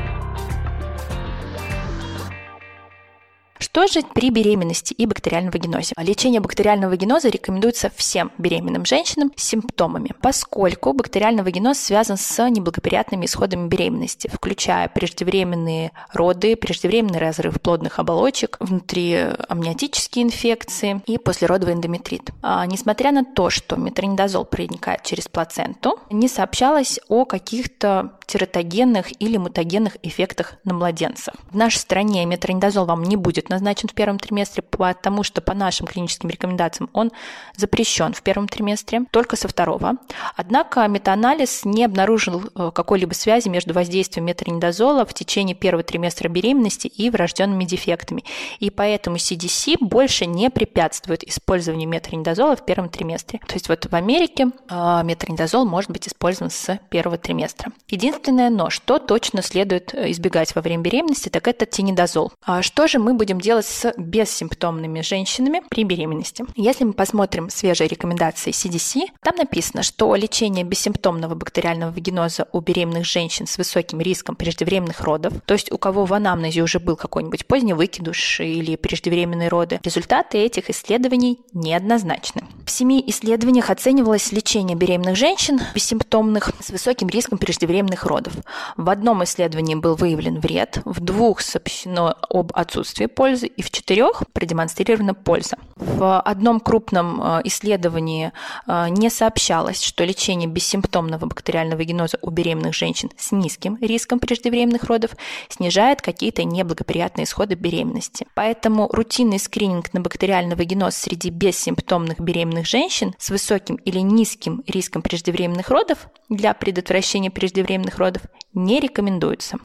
Что 3.60 3.88
же 3.88 4.02
при 4.14 4.30
беременности 4.30 4.94
и 4.94 5.06
бактериальном 5.06 5.52
вагинозе? 5.52 5.94
Лечение 5.98 6.42
бактериального 6.42 6.92
вагиноза 6.92 7.30
рекомендуется 7.30 7.92
всем 7.96 8.32
беременным 8.38 8.86
женщинам 8.86 9.32
с 9.36 9.44
симптомами, 9.44 10.14
поскольку 10.22 10.94
бактериальный 10.94 11.44
вагиноз 11.44 11.80
связан 11.80 12.18
с 12.18 12.50
неблагоприятными 12.50 13.26
исходами 13.26 13.68
беременности, 13.68 14.30
включая 14.32 14.88
преждевременные 14.88 15.92
роды, 16.14 16.56
преждевременный 16.56 17.20
разрыв 17.20 17.60
плодных 17.62 18.00
оболочек, 18.00 18.58
внутриамниотические 18.60 20.26
инфекции 20.26 21.02
и 21.06 21.18
послеродовый 21.18 21.74
эндометрит. 21.74 22.32
А, 22.42 22.66
несмотря 22.66 23.12
на 23.12 23.26
то, 23.26 23.50
что 23.50 23.76
метронидозол 23.76 24.46
проникает 24.46 25.04
через 25.04 25.28
плаценту, 25.28 26.00
не 26.10 26.28
сообщалось 26.28 27.00
о 27.08 27.26
каких-то 27.26 28.14
тератогенных 28.26 29.22
или 29.22 29.38
мутагенных 29.38 29.98
эффектах 30.04 30.56
на 30.66 30.74
младенцах. 30.74 31.34
В 31.50 31.56
нашей 31.56 31.78
стране 31.78 32.26
метронидозол 32.26 32.86
вам 32.86 33.04
не 33.04 33.16
будет 33.16 33.47
назначен 33.50 33.90
в 33.90 33.94
первом 33.94 34.20
триместре, 34.20 34.64
потому 34.64 35.24
что 35.24 35.42
по 35.42 35.54
нашим 35.54 35.88
клиническим 35.88 36.30
рекомендациям 36.30 36.90
он 36.94 37.12
запрещен 37.56 38.14
в 38.14 38.22
первом 38.22 38.48
триместре, 38.48 39.04
только 39.12 39.36
со 39.36 39.48
второго. 39.48 39.94
Однако 40.36 40.88
метаанализ 40.88 41.66
не 41.66 41.86
обнаружил 41.86 42.44
э, 42.56 42.72
какой-либо 42.74 43.14
связи 43.14 43.50
между 43.50 43.74
воздействием 43.74 44.26
метронидозола 44.26 45.06
в 45.06 45.14
течение 45.14 45.56
первого 45.56 45.84
триместра 45.84 46.30
беременности 46.30 46.88
и 46.88 47.10
врожденными 47.10 47.64
дефектами. 47.64 48.24
И 48.60 48.70
поэтому 48.70 49.18
CDC 49.18 49.78
больше 49.80 50.26
не 50.26 50.50
препятствует 50.50 51.24
использованию 51.24 51.90
метронидозола 51.90 52.56
в 52.56 52.66
первом 52.66 52.90
триместре. 52.90 53.40
То 53.48 53.54
есть 53.54 53.70
вот 53.70 53.86
в 53.86 53.94
Америке 53.96 54.48
э, 54.70 55.02
метронидозол 55.04 55.66
может 55.66 55.92
быть 55.92 56.08
использован 56.08 56.52
с 56.52 56.80
первого 56.90 57.18
триместра. 57.18 57.72
Единственное, 57.88 58.18
Единственное 58.18 58.50
но, 58.50 58.70
что 58.70 59.00
точно 59.00 59.42
следует 59.42 59.94
э, 59.94 60.12
избегать 60.12 60.56
во 60.56 60.62
время 60.62 60.82
беременности, 60.82 61.30
так 61.30 61.48
это 61.48 61.66
тинидозол. 61.66 62.32
А 62.44 62.62
что 62.62 62.88
же 62.88 63.00
мы 63.00 63.14
будем 63.14 63.37
делать 63.40 63.66
с 63.66 63.94
бессимптомными 63.98 65.02
женщинами 65.02 65.62
при 65.70 65.84
беременности? 65.84 66.46
Если 66.56 66.84
мы 66.84 66.94
посмотрим 66.94 67.50
свежие 67.50 67.88
рекомендации 67.88 68.52
CDC, 68.52 69.08
там 69.22 69.36
написано, 69.36 69.84
что 69.84 70.14
лечение 70.16 70.64
бессимптомного 70.64 71.36
бактериального 71.36 71.92
вагиноза 71.92 72.48
у 72.52 72.60
беременных 72.62 73.06
женщин 73.06 73.48
с 73.48 73.58
высоким 73.58 74.02
риском 74.02 74.36
преждевременных 74.36 75.02
родов, 75.02 75.34
то 75.46 75.54
есть 75.54 75.72
у 75.72 75.78
кого 75.78 76.06
в 76.06 76.14
анамнезе 76.14 76.62
уже 76.62 76.80
был 76.80 76.96
какой-нибудь 76.96 77.46
поздний 77.46 77.74
выкидыш 77.74 78.40
или 78.40 78.76
преждевременные 78.76 79.50
роды, 79.50 79.80
результаты 79.84 80.38
этих 80.40 80.70
исследований 80.70 81.40
неоднозначны. 81.54 82.44
В 82.66 82.72
семи 82.72 83.04
исследованиях 83.08 83.70
оценивалось 83.70 84.32
лечение 84.32 84.76
беременных 84.76 85.16
женщин 85.16 85.60
бессимптомных 85.74 86.52
с 86.60 86.70
высоким 86.70 87.08
риском 87.10 87.38
преждевременных 87.38 88.06
родов. 88.06 88.34
В 88.76 88.90
одном 88.90 89.24
исследовании 89.24 89.76
был 89.76 89.96
выявлен 89.96 90.40
вред, 90.40 90.82
в 90.86 91.00
двух 91.00 91.42
сообщено 91.42 92.16
об 92.30 92.52
отсутствии 92.54 93.06
пользы 93.06 93.27
и 93.36 93.62
в 93.62 93.70
четырех 93.72 94.24
продемонстрирована 94.34 95.14
польза. 95.14 95.58
В 95.76 96.20
одном 96.20 96.60
крупном 96.60 97.22
э, 97.22 97.42
исследовании 97.46 98.32
э, 98.68 98.90
не 98.90 99.10
сообщалось, 99.10 99.82
что 99.82 100.04
лечение 100.04 100.50
бессимптомного 100.50 101.26
бактериального 101.26 101.84
геноза 101.84 102.18
у 102.22 102.30
беременных 102.30 102.74
женщин 102.74 103.10
с 103.18 103.32
низким 103.32 103.78
риском 103.82 104.20
преждевременных 104.20 104.86
родов 104.86 105.12
снижает 105.50 106.02
какие-то 106.02 106.44
неблагоприятные 106.44 107.26
исходы 107.26 107.56
беременности. 107.56 108.28
Поэтому 108.34 108.88
рутинный 108.92 109.40
скрининг 109.40 109.94
на 109.94 110.02
бактериальный 110.02 110.56
вагиноз 110.56 110.96
среди 110.96 111.30
бессимптомных 111.30 112.20
беременных 112.20 112.66
женщин 112.66 113.14
с 113.18 113.30
высоким 113.30 113.76
или 113.76 114.00
низким 114.00 114.64
риском 114.68 115.02
преждевременных 115.02 115.70
родов 115.70 116.08
для 116.30 116.54
предотвращения 116.54 117.32
преждевременных 117.32 117.98
родов 117.98 118.24
не 118.54 118.80
рекомендуется. 118.80 119.58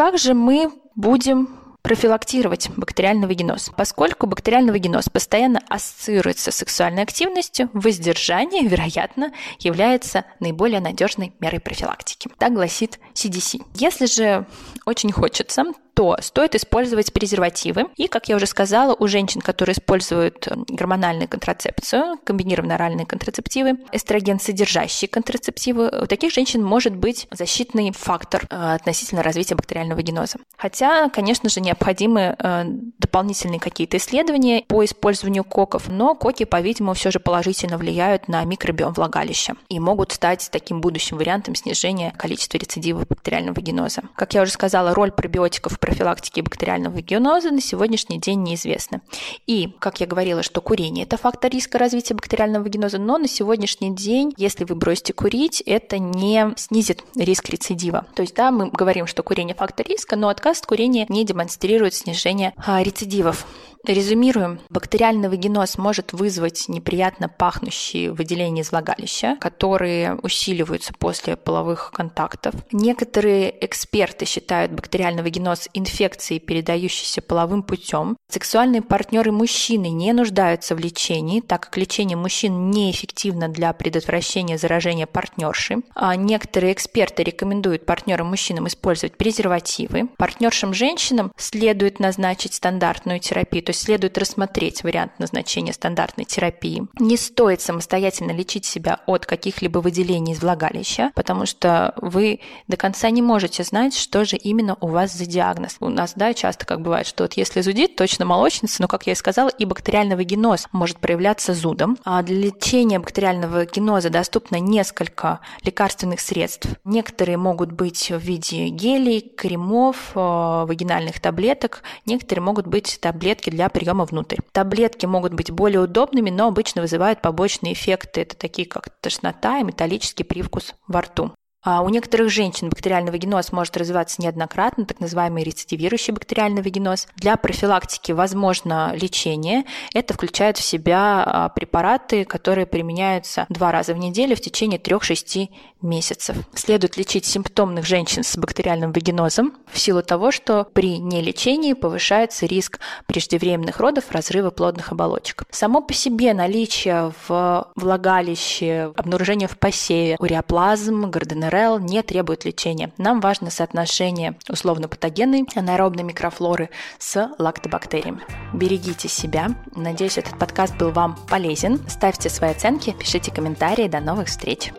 Как 0.00 0.16
же 0.16 0.32
мы 0.32 0.72
будем 0.94 1.60
профилактировать 1.82 2.70
бактериальный 2.74 3.26
вагиноз. 3.26 3.70
Поскольку 3.76 4.26
бактериальный 4.26 4.72
вагиноз 4.72 5.10
постоянно 5.10 5.60
ассоциируется 5.68 6.50
с 6.50 6.56
сексуальной 6.56 7.02
активностью, 7.02 7.68
воздержание, 7.74 8.66
вероятно, 8.66 9.30
является 9.58 10.24
наиболее 10.40 10.80
надежной 10.80 11.34
мерой 11.38 11.60
профилактики. 11.60 12.30
Так 12.38 12.54
гласит 12.54 12.98
CDC. 13.12 13.60
Если 13.74 14.06
же 14.06 14.46
очень 14.86 15.12
хочется, 15.12 15.64
то 16.00 16.16
стоит 16.22 16.54
использовать 16.54 17.12
презервативы. 17.12 17.84
И, 17.96 18.08
как 18.08 18.30
я 18.30 18.36
уже 18.36 18.46
сказала, 18.46 18.96
у 18.98 19.06
женщин, 19.06 19.42
которые 19.42 19.74
используют 19.74 20.48
гормональную 20.66 21.28
контрацепцию, 21.28 22.16
комбинированные 22.24 22.76
оральные 22.76 23.04
контрацептивы, 23.04 23.80
эстроген 23.92 24.40
содержащие 24.40 25.10
контрацептивы, 25.10 25.90
у 26.04 26.06
таких 26.06 26.32
женщин 26.32 26.64
может 26.64 26.96
быть 26.96 27.28
защитный 27.30 27.92
фактор 27.92 28.46
э, 28.48 28.74
относительно 28.76 29.22
развития 29.22 29.56
бактериального 29.56 29.98
вагиноза. 29.98 30.38
Хотя, 30.56 31.10
конечно 31.10 31.50
же, 31.50 31.60
необходимы 31.60 32.34
э, 32.38 32.64
дополнительные 32.98 33.60
какие-то 33.60 33.98
исследования 33.98 34.64
по 34.68 34.82
использованию 34.82 35.44
коков, 35.44 35.88
но 35.88 36.14
коки, 36.14 36.44
по-видимому, 36.44 36.94
все 36.94 37.10
же 37.10 37.20
положительно 37.20 37.76
влияют 37.76 38.26
на 38.26 38.42
микробиом 38.44 38.94
влагалища 38.94 39.52
и 39.68 39.78
могут 39.78 40.12
стать 40.12 40.48
таким 40.50 40.80
будущим 40.80 41.18
вариантом 41.18 41.54
снижения 41.54 42.14
количества 42.16 42.56
рецидивов 42.56 43.06
бактериального 43.06 43.56
вагиноза. 43.56 44.00
Как 44.16 44.32
я 44.32 44.40
уже 44.40 44.52
сказала, 44.52 44.94
роль 44.94 45.12
пробиотиков 45.12 45.74
в 45.74 45.78
профилактике 45.90 46.42
бактериального 46.42 46.94
вагиноза 46.94 47.50
на 47.50 47.60
сегодняшний 47.60 48.18
день 48.20 48.42
неизвестна. 48.42 49.00
И, 49.46 49.70
как 49.80 50.00
я 50.00 50.06
говорила, 50.06 50.42
что 50.42 50.60
курение– 50.60 51.04
это 51.06 51.16
фактор 51.16 51.50
риска 51.50 51.78
развития 51.78 52.14
бактериального 52.14 52.62
вагиноза, 52.62 52.98
но 52.98 53.18
на 53.18 53.26
сегодняшний 53.26 53.94
день, 53.94 54.32
если 54.36 54.64
вы 54.64 54.76
бросите 54.76 55.12
курить, 55.12 55.60
это 55.66 55.98
не 55.98 56.54
снизит 56.56 57.02
риск 57.16 57.48
рецидива. 57.48 58.06
То 58.14 58.22
есть, 58.22 58.34
да, 58.36 58.50
мы 58.52 58.70
говорим, 58.70 59.06
что 59.06 59.22
курение– 59.22 59.56
фактор 59.58 59.86
риска, 59.86 60.14
но 60.14 60.28
отказ 60.28 60.60
от 60.60 60.66
курения 60.66 61.06
не 61.08 61.24
демонстрирует 61.24 61.94
снижение 61.94 62.54
а, 62.56 62.82
рецидивов. 62.82 63.46
Резюмируем. 63.86 64.60
Бактериальный 64.68 65.30
вагиноз 65.30 65.78
может 65.78 66.12
вызвать 66.12 66.68
неприятно 66.68 67.28
пахнущие 67.30 68.12
выделения 68.12 68.60
из 68.60 68.72
влагалища, 68.72 69.36
которые 69.40 70.16
усиливаются 70.16 70.92
после 70.92 71.36
половых 71.36 71.90
контактов. 71.90 72.54
Некоторые 72.72 73.64
эксперты 73.64 74.26
считают 74.26 74.72
бактериальный 74.72 75.22
вагиноз 75.22 75.68
инфекцией, 75.72 76.40
передающейся 76.40 77.22
половым 77.22 77.62
путем. 77.62 78.16
Сексуальные 78.28 78.82
партнеры 78.82 79.32
мужчины 79.32 79.88
не 79.88 80.12
нуждаются 80.12 80.74
в 80.74 80.78
лечении, 80.78 81.40
так 81.40 81.62
как 81.62 81.76
лечение 81.78 82.18
мужчин 82.18 82.70
неэффективно 82.70 83.48
для 83.48 83.72
предотвращения 83.72 84.58
заражения 84.58 85.06
партнерши. 85.06 85.78
А 85.94 86.16
некоторые 86.16 86.74
эксперты 86.74 87.22
рекомендуют 87.22 87.86
партнерам 87.86 88.28
мужчинам 88.28 88.68
использовать 88.68 89.16
презервативы. 89.16 90.08
Партнершам 90.18 90.74
женщинам 90.74 91.32
следует 91.38 91.98
назначить 91.98 92.54
стандартную 92.54 93.20
терапию, 93.20 93.69
то 93.70 93.72
есть 93.72 93.84
следует 93.84 94.18
рассмотреть 94.18 94.82
вариант 94.82 95.20
назначения 95.20 95.72
стандартной 95.72 96.24
терапии. 96.24 96.88
Не 96.98 97.16
стоит 97.16 97.60
самостоятельно 97.60 98.32
лечить 98.32 98.64
себя 98.64 98.98
от 99.06 99.26
каких-либо 99.26 99.78
выделений 99.78 100.32
из 100.32 100.42
влагалища, 100.42 101.12
потому 101.14 101.46
что 101.46 101.94
вы 101.94 102.40
до 102.66 102.76
конца 102.76 103.10
не 103.10 103.22
можете 103.22 103.62
знать, 103.62 103.96
что 103.96 104.24
же 104.24 104.36
именно 104.36 104.76
у 104.80 104.88
вас 104.88 105.12
за 105.12 105.24
диагноз. 105.24 105.76
У 105.78 105.88
нас, 105.88 106.14
да, 106.16 106.34
часто 106.34 106.66
как 106.66 106.80
бывает, 106.80 107.06
что 107.06 107.22
вот 107.22 107.34
если 107.34 107.60
зудит, 107.60 107.94
точно 107.94 108.24
молочница, 108.24 108.82
но, 108.82 108.88
как 108.88 109.06
я 109.06 109.12
и 109.12 109.14
сказала, 109.14 109.50
и 109.50 109.64
бактериальный 109.64 110.16
вагиноз 110.16 110.66
может 110.72 110.98
проявляться 110.98 111.54
зудом. 111.54 111.96
А 112.02 112.24
для 112.24 112.46
лечения 112.46 112.98
бактериального 112.98 113.58
вагиноза 113.58 114.10
доступно 114.10 114.56
несколько 114.56 115.38
лекарственных 115.62 116.18
средств. 116.18 116.66
Некоторые 116.82 117.36
могут 117.36 117.70
быть 117.70 118.10
в 118.10 118.18
виде 118.18 118.66
гелей, 118.66 119.20
кремов, 119.20 120.10
э, 120.16 120.18
вагинальных 120.66 121.20
таблеток, 121.20 121.84
некоторые 122.04 122.42
могут 122.42 122.66
быть 122.66 122.98
таблетки 123.00 123.50
для 123.50 123.59
для 123.60 123.68
приема 123.68 124.06
внутрь. 124.06 124.38
Таблетки 124.52 125.04
могут 125.04 125.34
быть 125.34 125.50
более 125.50 125.80
удобными, 125.80 126.30
но 126.30 126.46
обычно 126.46 126.80
вызывают 126.80 127.20
побочные 127.20 127.74
эффекты. 127.74 128.22
Это 128.22 128.34
такие 128.34 128.66
как 128.66 128.88
тошнота 129.02 129.58
и 129.58 129.64
металлический 129.64 130.24
привкус 130.24 130.74
во 130.88 131.02
рту. 131.02 131.32
А 131.62 131.82
у 131.82 131.90
некоторых 131.90 132.30
женщин 132.30 132.70
бактериальный 132.70 133.12
вагиноз 133.12 133.52
может 133.52 133.76
развиваться 133.76 134.22
неоднократно, 134.22 134.86
так 134.86 134.98
называемый 134.98 135.44
рецидивирующий 135.44 136.14
бактериальный 136.14 136.62
вагиноз. 136.62 137.06
Для 137.16 137.36
профилактики 137.36 138.12
возможно 138.12 138.94
лечение. 138.94 139.64
Это 139.92 140.14
включает 140.14 140.56
в 140.56 140.62
себя 140.62 141.22
а, 141.22 141.48
препараты, 141.50 142.24
которые 142.24 142.64
применяются 142.64 143.44
два 143.50 143.72
раза 143.72 143.92
в 143.92 143.98
неделю 143.98 144.36
в 144.36 144.40
течение 144.40 144.80
3-6 144.80 145.50
месяцев. 145.82 146.36
Следует 146.54 146.96
лечить 146.96 147.26
симптомных 147.26 147.84
женщин 147.84 148.24
с 148.24 148.38
бактериальным 148.38 148.92
вагинозом 148.92 149.52
в 149.70 149.78
силу 149.78 150.02
того, 150.02 150.30
что 150.30 150.66
при 150.72 150.96
нелечении 150.98 151.74
повышается 151.74 152.46
риск 152.46 152.80
преждевременных 153.04 153.80
родов, 153.80 154.10
разрыва 154.10 154.50
плодных 154.50 154.92
оболочек. 154.92 155.44
Само 155.50 155.82
по 155.82 155.92
себе 155.92 156.32
наличие 156.32 157.12
в 157.28 157.70
влагалище, 157.76 158.92
обнаружение 158.96 159.48
в 159.48 159.58
посеве, 159.58 160.16
уреоплазм, 160.18 161.10
гарденерол 161.10 161.49
НРЛ 161.50 161.78
не 161.80 162.02
требует 162.02 162.44
лечения. 162.44 162.92
Нам 162.98 163.20
важно 163.20 163.50
соотношение 163.50 164.38
условно-патогенной 164.48 165.46
анаэробной 165.54 166.04
микрофлоры 166.04 166.70
с 166.98 167.28
лактобактериями. 167.38 168.20
Берегите 168.52 169.08
себя. 169.08 169.48
Надеюсь, 169.74 170.18
этот 170.18 170.38
подкаст 170.38 170.76
был 170.76 170.90
вам 170.90 171.16
полезен. 171.28 171.80
Ставьте 171.88 172.30
свои 172.30 172.50
оценки, 172.50 172.92
пишите 172.92 173.32
комментарии. 173.32 173.88
До 173.88 174.00
новых 174.00 174.28
встреч! 174.28 174.72